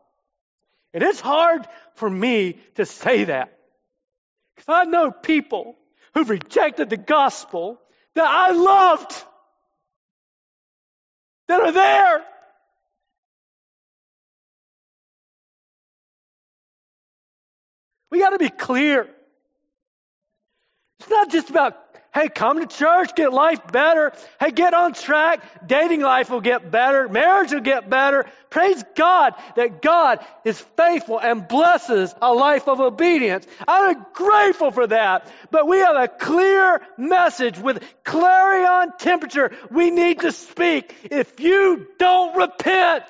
and 0.92 1.02
it's 1.02 1.20
hard 1.20 1.66
for 1.94 2.08
me 2.10 2.58
to 2.74 2.84
say 2.86 3.24
that. 3.24 3.58
Because 4.56 4.68
I 4.68 4.84
know 4.84 5.10
people 5.10 5.76
who've 6.14 6.28
rejected 6.28 6.90
the 6.90 6.96
gospel 6.96 7.80
that 8.14 8.26
I 8.26 8.50
loved 8.50 9.12
that 11.48 11.60
are 11.60 11.72
there. 11.72 12.24
We 18.10 18.18
got 18.18 18.30
to 18.30 18.38
be 18.38 18.50
clear. 18.50 19.08
It's 20.98 21.08
not 21.08 21.30
just 21.30 21.50
about 21.50 21.89
Hey, 22.12 22.28
come 22.28 22.58
to 22.58 22.66
church, 22.66 23.14
get 23.14 23.32
life 23.32 23.70
better. 23.70 24.12
Hey, 24.40 24.50
get 24.50 24.74
on 24.74 24.94
track. 24.94 25.44
Dating 25.64 26.00
life 26.00 26.28
will 26.28 26.40
get 26.40 26.68
better. 26.68 27.08
Marriage 27.08 27.52
will 27.52 27.60
get 27.60 27.88
better. 27.88 28.26
Praise 28.48 28.82
God 28.96 29.34
that 29.54 29.80
God 29.80 30.18
is 30.44 30.58
faithful 30.76 31.20
and 31.20 31.46
blesses 31.46 32.12
a 32.20 32.34
life 32.34 32.66
of 32.66 32.80
obedience. 32.80 33.46
I'm 33.66 34.04
grateful 34.12 34.72
for 34.72 34.88
that. 34.88 35.30
But 35.52 35.68
we 35.68 35.78
have 35.78 35.94
a 35.94 36.08
clear 36.08 36.82
message 36.98 37.58
with 37.60 37.80
clarion 38.02 38.92
temperature 38.98 39.52
we 39.70 39.92
need 39.92 40.20
to 40.20 40.32
speak. 40.32 40.92
If 41.12 41.38
you 41.38 41.86
don't 41.96 42.36
repent, 42.36 43.04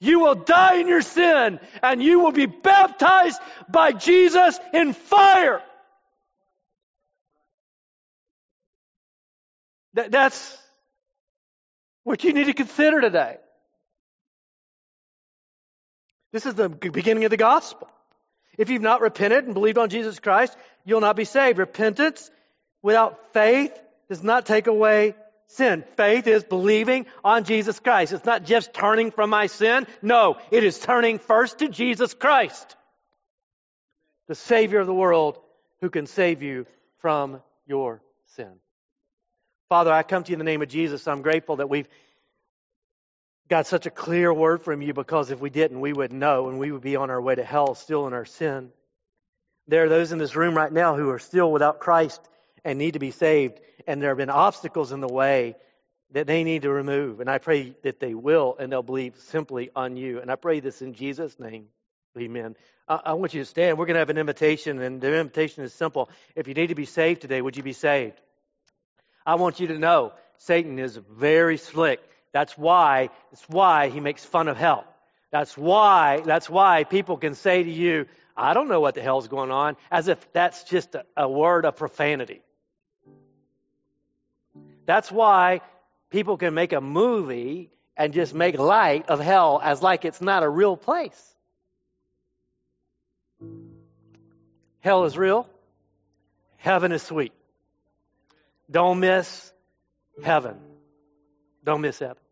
you 0.00 0.20
will 0.20 0.36
die 0.36 0.76
in 0.76 0.88
your 0.88 1.02
sin 1.02 1.60
and 1.82 2.02
you 2.02 2.20
will 2.20 2.32
be 2.32 2.46
baptized 2.46 3.40
by 3.68 3.92
Jesus 3.92 4.58
in 4.72 4.94
fire. 4.94 5.60
That, 9.98 10.12
that's 10.12 10.56
what 12.04 12.22
you 12.22 12.32
need 12.32 12.44
to 12.44 12.52
consider 12.52 13.00
today. 13.00 13.38
This 16.32 16.46
is 16.46 16.54
the 16.54 16.68
beginning 16.68 17.24
of 17.24 17.32
the 17.32 17.36
gospel. 17.36 17.88
If 18.56 18.70
you've 18.70 18.80
not 18.80 19.00
repented 19.00 19.46
and 19.46 19.54
believed 19.54 19.76
on 19.76 19.88
Jesus 19.88 20.20
Christ, 20.20 20.56
you'll 20.84 21.00
not 21.00 21.16
be 21.16 21.24
saved. 21.24 21.58
Repentance 21.58 22.30
without 22.80 23.32
faith 23.32 23.76
does 24.08 24.22
not 24.22 24.46
take 24.46 24.68
away 24.68 25.16
sin. 25.48 25.82
Faith 25.96 26.28
is 26.28 26.44
believing 26.44 27.06
on 27.24 27.42
Jesus 27.42 27.80
Christ. 27.80 28.12
It's 28.12 28.24
not 28.24 28.44
just 28.44 28.72
turning 28.72 29.10
from 29.10 29.30
my 29.30 29.48
sin. 29.48 29.84
No, 30.00 30.36
it 30.52 30.62
is 30.62 30.78
turning 30.78 31.18
first 31.18 31.58
to 31.58 31.68
Jesus 31.68 32.14
Christ, 32.14 32.76
the 34.28 34.36
Savior 34.36 34.78
of 34.78 34.86
the 34.86 34.94
world 34.94 35.40
who 35.80 35.90
can 35.90 36.06
save 36.06 36.40
you 36.40 36.66
from 37.00 37.42
your 37.66 38.00
sin. 38.36 38.60
Father, 39.68 39.92
I 39.92 40.02
come 40.02 40.24
to 40.24 40.30
you 40.30 40.34
in 40.34 40.38
the 40.38 40.44
name 40.44 40.62
of 40.62 40.68
Jesus. 40.68 41.06
I'm 41.06 41.20
grateful 41.20 41.56
that 41.56 41.68
we've 41.68 41.88
got 43.48 43.66
such 43.66 43.84
a 43.84 43.90
clear 43.90 44.32
word 44.32 44.62
from 44.62 44.80
you 44.80 44.94
because 44.94 45.30
if 45.30 45.40
we 45.40 45.50
didn't, 45.50 45.80
we 45.80 45.92
would 45.92 46.12
know 46.12 46.48
and 46.48 46.58
we 46.58 46.72
would 46.72 46.80
be 46.80 46.96
on 46.96 47.10
our 47.10 47.20
way 47.20 47.34
to 47.34 47.44
hell 47.44 47.74
still 47.74 48.06
in 48.06 48.14
our 48.14 48.24
sin. 48.24 48.70
There 49.66 49.84
are 49.84 49.88
those 49.90 50.10
in 50.12 50.18
this 50.18 50.34
room 50.34 50.56
right 50.56 50.72
now 50.72 50.96
who 50.96 51.10
are 51.10 51.18
still 51.18 51.52
without 51.52 51.80
Christ 51.80 52.20
and 52.64 52.78
need 52.78 52.94
to 52.94 52.98
be 52.98 53.10
saved, 53.10 53.60
and 53.86 54.00
there 54.00 54.10
have 54.10 54.16
been 54.16 54.30
obstacles 54.30 54.92
in 54.92 55.00
the 55.00 55.08
way 55.08 55.54
that 56.12 56.26
they 56.26 56.44
need 56.44 56.62
to 56.62 56.70
remove. 56.70 57.20
And 57.20 57.28
I 57.28 57.36
pray 57.36 57.74
that 57.82 58.00
they 58.00 58.14
will 58.14 58.56
and 58.58 58.72
they'll 58.72 58.82
believe 58.82 59.18
simply 59.18 59.70
on 59.76 59.98
you. 59.98 60.20
And 60.20 60.30
I 60.30 60.36
pray 60.36 60.60
this 60.60 60.80
in 60.80 60.94
Jesus' 60.94 61.38
name. 61.38 61.66
Amen. 62.18 62.56
I, 62.88 63.00
I 63.04 63.12
want 63.12 63.34
you 63.34 63.42
to 63.42 63.46
stand. 63.46 63.76
We're 63.76 63.84
going 63.84 63.96
to 63.96 64.00
have 64.00 64.08
an 64.08 64.16
invitation, 64.16 64.80
and 64.80 64.98
the 64.98 65.14
invitation 65.14 65.64
is 65.64 65.74
simple. 65.74 66.08
If 66.34 66.48
you 66.48 66.54
need 66.54 66.68
to 66.68 66.74
be 66.74 66.86
saved 66.86 67.20
today, 67.20 67.42
would 67.42 67.58
you 67.58 67.62
be 67.62 67.74
saved? 67.74 68.18
I 69.28 69.34
want 69.34 69.60
you 69.60 69.66
to 69.66 69.78
know 69.78 70.14
Satan 70.38 70.78
is 70.78 70.96
very 70.96 71.58
slick. 71.58 72.00
That's 72.32 72.56
why, 72.56 73.10
that's 73.30 73.46
why 73.46 73.90
he 73.90 74.00
makes 74.00 74.24
fun 74.24 74.48
of 74.48 74.56
hell. 74.56 74.86
That's 75.30 75.54
why, 75.54 76.22
that's 76.24 76.48
why 76.48 76.84
people 76.84 77.18
can 77.18 77.34
say 77.34 77.62
to 77.62 77.70
you, 77.70 78.06
I 78.34 78.54
don't 78.54 78.68
know 78.68 78.80
what 78.80 78.94
the 78.94 79.02
hell's 79.02 79.28
going 79.28 79.50
on, 79.50 79.76
as 79.90 80.08
if 80.08 80.32
that's 80.32 80.64
just 80.64 80.94
a, 80.94 81.04
a 81.14 81.28
word 81.28 81.66
of 81.66 81.76
profanity. 81.76 82.40
That's 84.86 85.12
why 85.12 85.60
people 86.08 86.38
can 86.38 86.54
make 86.54 86.72
a 86.72 86.80
movie 86.80 87.70
and 87.98 88.14
just 88.14 88.32
make 88.32 88.58
light 88.58 89.10
of 89.10 89.20
hell 89.20 89.60
as 89.62 89.82
like 89.82 90.06
it's 90.06 90.22
not 90.22 90.42
a 90.42 90.48
real 90.48 90.74
place. 90.74 91.34
Hell 94.80 95.04
is 95.04 95.18
real. 95.18 95.46
Heaven 96.56 96.92
is 96.92 97.02
sweet. 97.02 97.34
Don't 98.70 99.00
miss 99.00 99.52
heaven. 100.22 100.56
Don't 101.64 101.80
miss 101.80 101.98
heaven. 101.98 102.22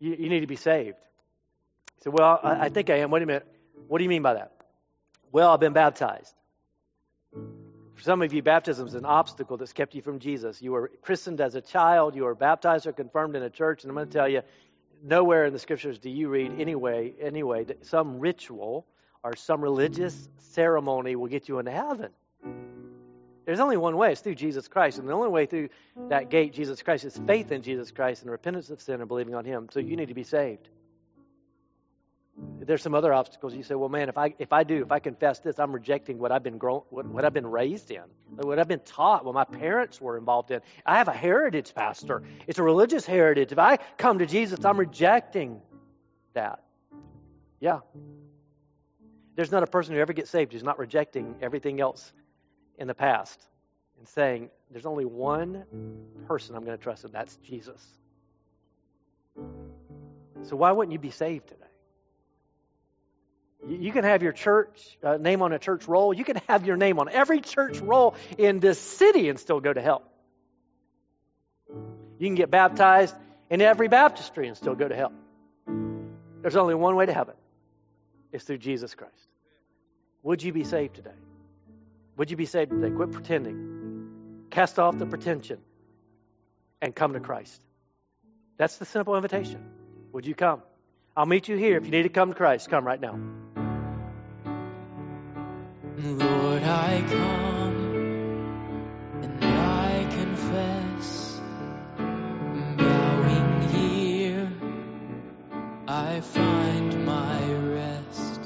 You, 0.00 0.16
you 0.18 0.28
need 0.28 0.40
to 0.40 0.46
be 0.46 0.56
saved. 0.56 0.96
He 1.96 2.02
said, 2.02 2.12
well, 2.12 2.40
I, 2.42 2.66
I 2.66 2.68
think 2.68 2.90
I 2.90 2.98
am. 2.98 3.10
Wait 3.10 3.22
a 3.22 3.26
minute. 3.26 3.46
What 3.88 3.98
do 3.98 4.04
you 4.04 4.10
mean 4.10 4.22
by 4.22 4.34
that? 4.34 4.52
Well, 5.32 5.50
I've 5.50 5.60
been 5.60 5.72
baptized. 5.72 6.34
For 7.32 8.02
some 8.02 8.22
of 8.22 8.32
you, 8.32 8.42
baptism 8.42 8.86
is 8.86 8.94
an 8.94 9.04
obstacle 9.04 9.56
that's 9.56 9.72
kept 9.72 9.94
you 9.94 10.02
from 10.02 10.20
Jesus. 10.20 10.62
You 10.62 10.72
were 10.72 10.90
christened 11.02 11.40
as 11.40 11.56
a 11.56 11.60
child, 11.60 12.14
you 12.14 12.24
were 12.24 12.34
baptized 12.34 12.86
or 12.86 12.92
confirmed 12.92 13.34
in 13.34 13.42
a 13.42 13.50
church, 13.50 13.82
and 13.82 13.90
I'm 13.90 13.96
going 13.96 14.08
to 14.08 14.12
tell 14.12 14.28
you, 14.28 14.42
nowhere 15.02 15.46
in 15.46 15.52
the 15.52 15.58
scriptures 15.58 15.98
do 15.98 16.08
you 16.08 16.28
read 16.28 16.60
anyway, 16.60 17.12
anyway, 17.20 17.64
that 17.64 17.86
some 17.86 18.20
ritual 18.20 18.86
or 19.24 19.34
some 19.34 19.60
religious 19.60 20.28
ceremony 20.52 21.16
will 21.16 21.26
get 21.26 21.48
you 21.48 21.58
into 21.58 21.72
heaven. 21.72 22.10
There's 23.48 23.60
only 23.60 23.78
one 23.78 23.96
way, 23.96 24.12
it's 24.12 24.20
through 24.20 24.34
Jesus 24.34 24.68
Christ. 24.68 24.98
And 24.98 25.08
the 25.08 25.14
only 25.14 25.30
way 25.30 25.46
through 25.46 25.70
that 26.10 26.28
gate, 26.28 26.52
Jesus 26.52 26.82
Christ, 26.82 27.06
is 27.06 27.18
faith 27.26 27.50
in 27.50 27.62
Jesus 27.62 27.90
Christ 27.90 28.20
and 28.20 28.30
repentance 28.30 28.68
of 28.68 28.78
sin 28.78 29.00
and 29.00 29.08
believing 29.08 29.34
on 29.34 29.46
Him. 29.46 29.70
So 29.72 29.80
you 29.80 29.96
need 29.96 30.08
to 30.08 30.14
be 30.14 30.22
saved. 30.22 30.68
There's 32.60 32.82
some 32.82 32.94
other 32.94 33.10
obstacles. 33.14 33.54
You 33.54 33.62
say, 33.62 33.74
well, 33.74 33.88
man, 33.88 34.10
if 34.10 34.18
I 34.18 34.34
if 34.38 34.52
I 34.52 34.64
do, 34.64 34.82
if 34.82 34.92
I 34.92 34.98
confess 34.98 35.38
this, 35.38 35.58
I'm 35.58 35.72
rejecting 35.72 36.18
what 36.18 36.30
I've 36.30 36.42
been 36.42 36.58
grown, 36.58 36.82
what, 36.90 37.06
what 37.06 37.24
I've 37.24 37.32
been 37.32 37.46
raised 37.46 37.90
in, 37.90 38.02
what 38.36 38.58
I've 38.58 38.68
been 38.68 38.80
taught, 38.80 39.24
what 39.24 39.32
my 39.32 39.44
parents 39.44 39.98
were 39.98 40.18
involved 40.18 40.50
in. 40.50 40.60
I 40.84 40.98
have 40.98 41.08
a 41.08 41.14
heritage, 41.14 41.74
pastor. 41.74 42.24
It's 42.46 42.58
a 42.58 42.62
religious 42.62 43.06
heritage. 43.06 43.50
If 43.50 43.58
I 43.58 43.78
come 43.96 44.18
to 44.18 44.26
Jesus, 44.26 44.62
I'm 44.62 44.76
rejecting 44.76 45.62
that. 46.34 46.64
Yeah. 47.60 47.78
There's 49.36 49.50
not 49.50 49.62
a 49.62 49.66
person 49.66 49.94
who 49.94 50.02
ever 50.02 50.12
gets 50.12 50.28
saved 50.28 50.52
who's 50.52 50.62
not 50.62 50.78
rejecting 50.78 51.36
everything 51.40 51.80
else 51.80 52.12
in 52.78 52.86
the 52.86 52.94
past 52.94 53.40
and 53.98 54.08
saying, 54.08 54.50
there's 54.70 54.86
only 54.86 55.04
one 55.04 55.64
person 56.26 56.54
I'm 56.54 56.64
going 56.64 56.76
to 56.76 56.82
trust, 56.82 57.04
and 57.04 57.12
that's 57.12 57.34
Jesus. 57.36 57.84
So 60.44 60.56
why 60.56 60.72
wouldn't 60.72 60.92
you 60.92 60.98
be 60.98 61.10
saved 61.10 61.48
today? 61.48 61.64
You 63.66 63.92
can 63.92 64.04
have 64.04 64.22
your 64.22 64.32
church 64.32 64.96
uh, 65.02 65.16
name 65.16 65.42
on 65.42 65.52
a 65.52 65.58
church 65.58 65.88
roll. 65.88 66.14
You 66.14 66.24
can 66.24 66.36
have 66.48 66.64
your 66.64 66.76
name 66.76 67.00
on 67.00 67.08
every 67.08 67.40
church 67.40 67.78
roll 67.80 68.14
in 68.38 68.60
this 68.60 68.78
city 68.78 69.28
and 69.28 69.38
still 69.38 69.60
go 69.60 69.72
to 69.72 69.80
hell. 69.80 70.02
You 72.18 72.26
can 72.26 72.36
get 72.36 72.50
baptized 72.50 73.14
in 73.50 73.60
every 73.60 73.88
baptistry 73.88 74.46
and 74.46 74.56
still 74.56 74.74
go 74.74 74.86
to 74.86 74.94
hell. 74.94 75.12
There's 76.42 76.56
only 76.56 76.74
one 76.74 76.94
way 76.94 77.06
to 77.06 77.12
heaven. 77.12 77.34
It's 78.32 78.44
through 78.44 78.58
Jesus 78.58 78.94
Christ. 78.94 79.14
Would 80.22 80.42
you 80.42 80.52
be 80.52 80.64
saved 80.64 80.94
today? 80.96 81.10
Would 82.18 82.30
you 82.32 82.36
be 82.36 82.46
saved 82.46 82.72
today? 82.72 82.90
Quit 82.90 83.12
pretending. 83.12 84.46
Cast 84.50 84.78
off 84.80 84.98
the 84.98 85.06
pretension 85.06 85.60
and 86.82 86.94
come 86.94 87.12
to 87.12 87.20
Christ. 87.20 87.62
That's 88.56 88.76
the 88.78 88.84
simple 88.84 89.14
invitation. 89.14 89.64
Would 90.12 90.26
you 90.26 90.34
come? 90.34 90.62
I'll 91.16 91.26
meet 91.26 91.46
you 91.48 91.56
here. 91.56 91.76
If 91.76 91.84
you 91.84 91.92
need 91.92 92.02
to 92.02 92.08
come 92.08 92.30
to 92.30 92.34
Christ, 92.34 92.68
come 92.68 92.84
right 92.84 93.00
now. 93.00 93.18
Lord, 95.96 96.62
I 96.62 97.04
come 97.08 97.76
and 99.22 99.44
I 99.44 100.06
confess, 100.10 101.40
bowing 102.78 103.68
here, 103.70 104.52
I 105.86 106.20
find 106.20 107.04
my 107.04 107.52
rest, 107.52 108.40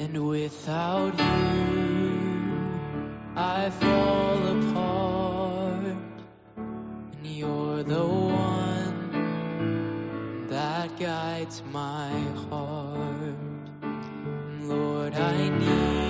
and 0.00 0.28
without 0.28 1.18
you, 1.18 1.89
I 3.62 3.68
fall 3.68 4.40
apart, 4.56 5.96
and 6.56 7.26
you're 7.26 7.82
the 7.82 8.06
one 8.06 9.18
that 10.48 10.98
guides 10.98 11.62
my 11.70 12.10
heart. 12.48 13.36
Lord, 14.62 15.14
I 15.14 15.50
need 15.58 16.09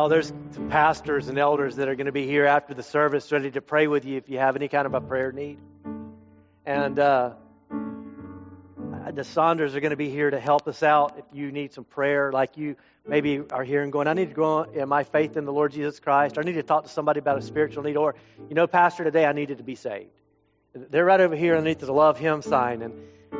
Y'all, 0.00 0.08
there's 0.08 0.32
some 0.52 0.70
pastors 0.70 1.28
and 1.28 1.36
elders 1.36 1.76
that 1.76 1.86
are 1.86 1.94
going 1.94 2.06
to 2.06 2.10
be 2.10 2.26
here 2.26 2.46
after 2.46 2.72
the 2.72 2.82
service 2.82 3.30
ready 3.32 3.50
to 3.50 3.60
pray 3.60 3.86
with 3.86 4.06
you 4.06 4.16
if 4.16 4.30
you 4.30 4.38
have 4.38 4.56
any 4.56 4.66
kind 4.66 4.86
of 4.86 4.94
a 4.94 5.00
prayer 5.02 5.30
need. 5.30 5.58
And 6.64 6.98
uh, 6.98 7.32
the 9.12 9.24
Saunders 9.24 9.76
are 9.76 9.80
going 9.80 9.90
to 9.90 9.98
be 9.98 10.08
here 10.08 10.30
to 10.30 10.40
help 10.40 10.66
us 10.68 10.82
out 10.82 11.18
if 11.18 11.26
you 11.34 11.52
need 11.52 11.74
some 11.74 11.84
prayer, 11.84 12.32
like 12.32 12.56
you 12.56 12.76
maybe 13.06 13.42
are 13.50 13.62
here 13.62 13.82
and 13.82 13.92
going, 13.92 14.08
I 14.08 14.14
need 14.14 14.30
to 14.30 14.34
grow 14.34 14.62
in 14.62 14.88
my 14.88 15.04
faith 15.04 15.36
in 15.36 15.44
the 15.44 15.52
Lord 15.52 15.72
Jesus 15.72 16.00
Christ, 16.00 16.38
or 16.38 16.40
I 16.40 16.44
need 16.44 16.54
to 16.54 16.62
talk 16.62 16.84
to 16.84 16.88
somebody 16.88 17.18
about 17.18 17.36
a 17.36 17.42
spiritual 17.42 17.82
need, 17.82 17.98
or, 17.98 18.14
you 18.48 18.54
know, 18.54 18.66
Pastor, 18.66 19.04
today 19.04 19.26
I 19.26 19.32
needed 19.32 19.58
to 19.58 19.64
be 19.64 19.74
saved. 19.74 20.08
They're 20.72 21.04
right 21.04 21.20
over 21.20 21.36
here 21.36 21.58
underneath 21.58 21.80
the 21.80 21.92
Love 21.92 22.18
Him 22.18 22.40
sign, 22.40 22.80
and 22.80 22.94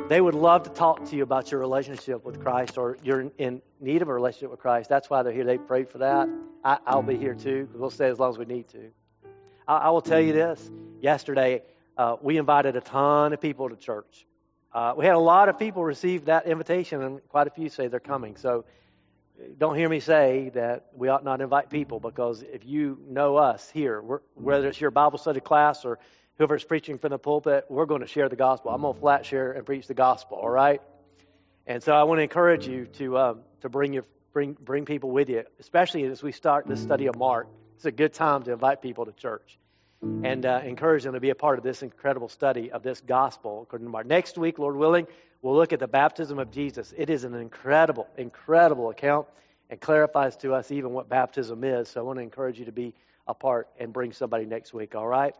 they 0.07 0.21
would 0.21 0.35
love 0.35 0.63
to 0.63 0.69
talk 0.69 1.05
to 1.05 1.15
you 1.15 1.23
about 1.23 1.51
your 1.51 1.59
relationship 1.59 2.25
with 2.25 2.41
Christ 2.41 2.77
or 2.77 2.97
you're 3.03 3.31
in 3.37 3.61
need 3.79 4.01
of 4.01 4.09
a 4.09 4.13
relationship 4.13 4.51
with 4.51 4.59
Christ. 4.59 4.89
That's 4.89 5.09
why 5.09 5.23
they're 5.23 5.33
here. 5.33 5.45
They 5.45 5.57
prayed 5.57 5.89
for 5.89 5.99
that. 5.99 6.27
I, 6.63 6.77
I'll 6.85 7.01
be 7.01 7.17
here 7.17 7.33
too. 7.33 7.69
We'll 7.73 7.89
stay 7.89 8.07
as 8.07 8.19
long 8.19 8.31
as 8.31 8.37
we 8.37 8.45
need 8.45 8.67
to. 8.69 8.91
I, 9.67 9.77
I 9.77 9.89
will 9.89 10.01
tell 10.01 10.19
you 10.19 10.33
this. 10.33 10.69
Yesterday, 11.01 11.61
uh, 11.97 12.17
we 12.21 12.37
invited 12.37 12.75
a 12.75 12.81
ton 12.81 13.33
of 13.33 13.41
people 13.41 13.69
to 13.69 13.75
church. 13.75 14.25
Uh, 14.73 14.93
we 14.95 15.05
had 15.05 15.15
a 15.15 15.19
lot 15.19 15.49
of 15.49 15.59
people 15.59 15.83
receive 15.83 16.25
that 16.25 16.45
invitation, 16.45 17.01
and 17.01 17.27
quite 17.27 17.47
a 17.47 17.49
few 17.49 17.69
say 17.69 17.87
they're 17.87 17.99
coming. 17.99 18.37
So 18.37 18.65
don't 19.57 19.75
hear 19.75 19.89
me 19.89 19.99
say 19.99 20.51
that 20.53 20.87
we 20.93 21.07
ought 21.07 21.23
not 21.23 21.41
invite 21.41 21.69
people 21.69 21.99
because 21.99 22.43
if 22.43 22.65
you 22.65 22.99
know 23.07 23.37
us 23.37 23.69
here, 23.69 24.01
whether 24.35 24.67
it's 24.67 24.79
your 24.79 24.91
Bible 24.91 25.17
study 25.17 25.39
class 25.39 25.83
or 25.83 25.99
whoever's 26.41 26.63
preaching 26.63 26.97
from 26.97 27.11
the 27.11 27.19
pulpit, 27.19 27.65
we're 27.69 27.85
going 27.85 28.01
to 28.01 28.07
share 28.07 28.27
the 28.27 28.35
gospel. 28.35 28.71
I'm 28.71 28.81
going 28.81 28.95
to 28.95 28.99
flat 28.99 29.27
share 29.27 29.51
and 29.51 29.63
preach 29.63 29.85
the 29.85 29.93
gospel, 29.93 30.37
all 30.37 30.49
right? 30.49 30.81
And 31.67 31.83
so 31.83 31.93
I 31.93 32.01
want 32.05 32.17
to 32.17 32.23
encourage 32.23 32.67
you 32.67 32.87
to, 32.93 33.17
um, 33.19 33.39
to 33.61 33.69
bring, 33.69 33.93
your, 33.93 34.05
bring, 34.33 34.57
bring 34.59 34.85
people 34.85 35.11
with 35.11 35.29
you, 35.29 35.43
especially 35.59 36.03
as 36.05 36.23
we 36.23 36.31
start 36.31 36.65
this 36.65 36.81
study 36.81 37.05
of 37.05 37.15
Mark. 37.15 37.47
It's 37.75 37.85
a 37.85 37.91
good 37.91 38.13
time 38.13 38.41
to 38.45 38.53
invite 38.53 38.81
people 38.81 39.05
to 39.05 39.11
church 39.11 39.59
and 40.01 40.43
uh, 40.43 40.61
encourage 40.65 41.03
them 41.03 41.13
to 41.13 41.19
be 41.19 41.29
a 41.29 41.35
part 41.35 41.59
of 41.59 41.63
this 41.63 41.83
incredible 41.83 42.27
study 42.27 42.71
of 42.71 42.81
this 42.81 43.01
gospel 43.01 43.61
according 43.61 43.85
to 43.85 43.91
Mark. 43.91 44.07
Next 44.07 44.35
week, 44.35 44.57
Lord 44.57 44.75
willing, 44.75 45.05
we'll 45.43 45.55
look 45.55 45.73
at 45.73 45.79
the 45.79 45.87
baptism 45.87 46.39
of 46.39 46.49
Jesus. 46.49 46.91
It 46.97 47.11
is 47.11 47.23
an 47.23 47.35
incredible, 47.35 48.07
incredible 48.17 48.89
account 48.89 49.27
and 49.69 49.79
clarifies 49.79 50.37
to 50.37 50.55
us 50.55 50.71
even 50.71 50.89
what 50.89 51.07
baptism 51.07 51.63
is. 51.63 51.89
So 51.89 51.99
I 51.99 52.03
want 52.03 52.17
to 52.17 52.23
encourage 52.23 52.57
you 52.57 52.65
to 52.65 52.71
be 52.71 52.95
a 53.27 53.35
part 53.35 53.67
and 53.79 53.93
bring 53.93 54.11
somebody 54.11 54.45
next 54.45 54.73
week, 54.73 54.95
all 54.95 55.07
right? 55.07 55.35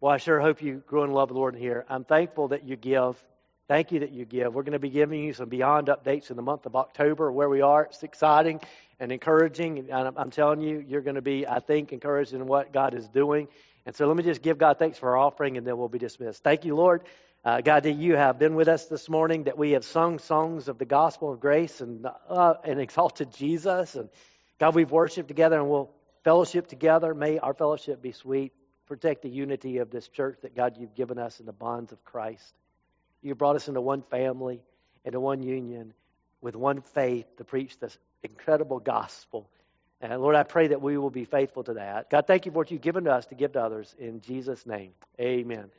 Well, 0.00 0.12
I 0.12 0.18
sure 0.18 0.38
hope 0.38 0.62
you 0.62 0.80
grow 0.86 1.02
in 1.02 1.10
love 1.10 1.28
of 1.28 1.34
the 1.34 1.40
Lord 1.40 1.56
here. 1.56 1.84
I'm 1.88 2.04
thankful 2.04 2.48
that 2.48 2.62
you 2.62 2.76
give. 2.76 3.20
Thank 3.66 3.90
you 3.90 3.98
that 4.00 4.12
you 4.12 4.24
give. 4.24 4.54
We're 4.54 4.62
going 4.62 4.74
to 4.74 4.78
be 4.78 4.90
giving 4.90 5.24
you 5.24 5.32
some 5.32 5.48
beyond 5.48 5.88
updates 5.88 6.30
in 6.30 6.36
the 6.36 6.42
month 6.42 6.66
of 6.66 6.76
October 6.76 7.32
where 7.32 7.48
we 7.48 7.62
are. 7.62 7.86
It's 7.86 8.04
exciting 8.04 8.60
and 9.00 9.10
encouraging. 9.10 9.90
And 9.90 9.90
I'm, 9.90 10.16
I'm 10.16 10.30
telling 10.30 10.60
you, 10.60 10.84
you're 10.86 11.00
going 11.00 11.16
to 11.16 11.22
be, 11.22 11.48
I 11.48 11.58
think, 11.58 11.92
encouraged 11.92 12.32
in 12.32 12.46
what 12.46 12.72
God 12.72 12.94
is 12.94 13.08
doing. 13.08 13.48
And 13.86 13.96
so 13.96 14.06
let 14.06 14.16
me 14.16 14.22
just 14.22 14.40
give 14.40 14.56
God 14.56 14.78
thanks 14.78 14.98
for 14.98 15.08
our 15.08 15.16
offering 15.16 15.56
and 15.56 15.66
then 15.66 15.76
we'll 15.76 15.88
be 15.88 15.98
dismissed. 15.98 16.44
Thank 16.44 16.64
you, 16.64 16.76
Lord. 16.76 17.02
Uh, 17.44 17.60
God, 17.60 17.82
that 17.82 17.94
you 17.94 18.14
have 18.14 18.38
been 18.38 18.54
with 18.54 18.68
us 18.68 18.86
this 18.86 19.08
morning, 19.08 19.44
that 19.44 19.58
we 19.58 19.72
have 19.72 19.84
sung 19.84 20.20
songs 20.20 20.68
of 20.68 20.78
the 20.78 20.84
gospel 20.84 21.32
of 21.32 21.40
grace 21.40 21.80
and, 21.80 22.06
uh, 22.28 22.54
and 22.62 22.80
exalted 22.80 23.32
Jesus. 23.32 23.96
And 23.96 24.10
God, 24.60 24.76
we've 24.76 24.92
worshiped 24.92 25.26
together 25.26 25.58
and 25.58 25.68
we'll 25.68 25.90
fellowship 26.22 26.68
together. 26.68 27.14
May 27.14 27.40
our 27.40 27.52
fellowship 27.52 28.00
be 28.00 28.12
sweet. 28.12 28.52
Protect 28.88 29.22
the 29.22 29.30
unity 29.30 29.78
of 29.78 29.90
this 29.90 30.08
church 30.08 30.38
that, 30.42 30.56
God, 30.56 30.76
you've 30.78 30.94
given 30.96 31.18
us 31.18 31.40
in 31.40 31.46
the 31.46 31.52
bonds 31.52 31.92
of 31.92 32.04
Christ. 32.04 32.54
You 33.22 33.34
brought 33.34 33.56
us 33.56 33.68
into 33.68 33.80
one 33.82 34.02
family, 34.02 34.62
into 35.04 35.20
one 35.20 35.42
union, 35.42 35.94
with 36.40 36.56
one 36.56 36.80
faith 36.80 37.26
to 37.36 37.44
preach 37.44 37.78
this 37.78 37.98
incredible 38.24 38.80
gospel 38.80 39.48
And 40.00 40.20
Lord, 40.22 40.36
I 40.36 40.44
pray 40.44 40.68
that 40.68 40.80
we 40.80 40.96
will 40.96 41.10
be 41.10 41.24
faithful 41.24 41.64
to 41.64 41.74
that. 41.74 42.10
God, 42.10 42.26
thank 42.26 42.46
you 42.46 42.52
for 42.52 42.58
what 42.58 42.70
you've 42.70 42.82
given 42.82 43.04
to 43.04 43.12
us 43.12 43.26
to 43.26 43.34
give 43.34 43.52
to 43.52 43.62
others. 43.62 43.94
In 43.98 44.20
Jesus' 44.20 44.66
name, 44.66 44.92
amen. 45.20 45.70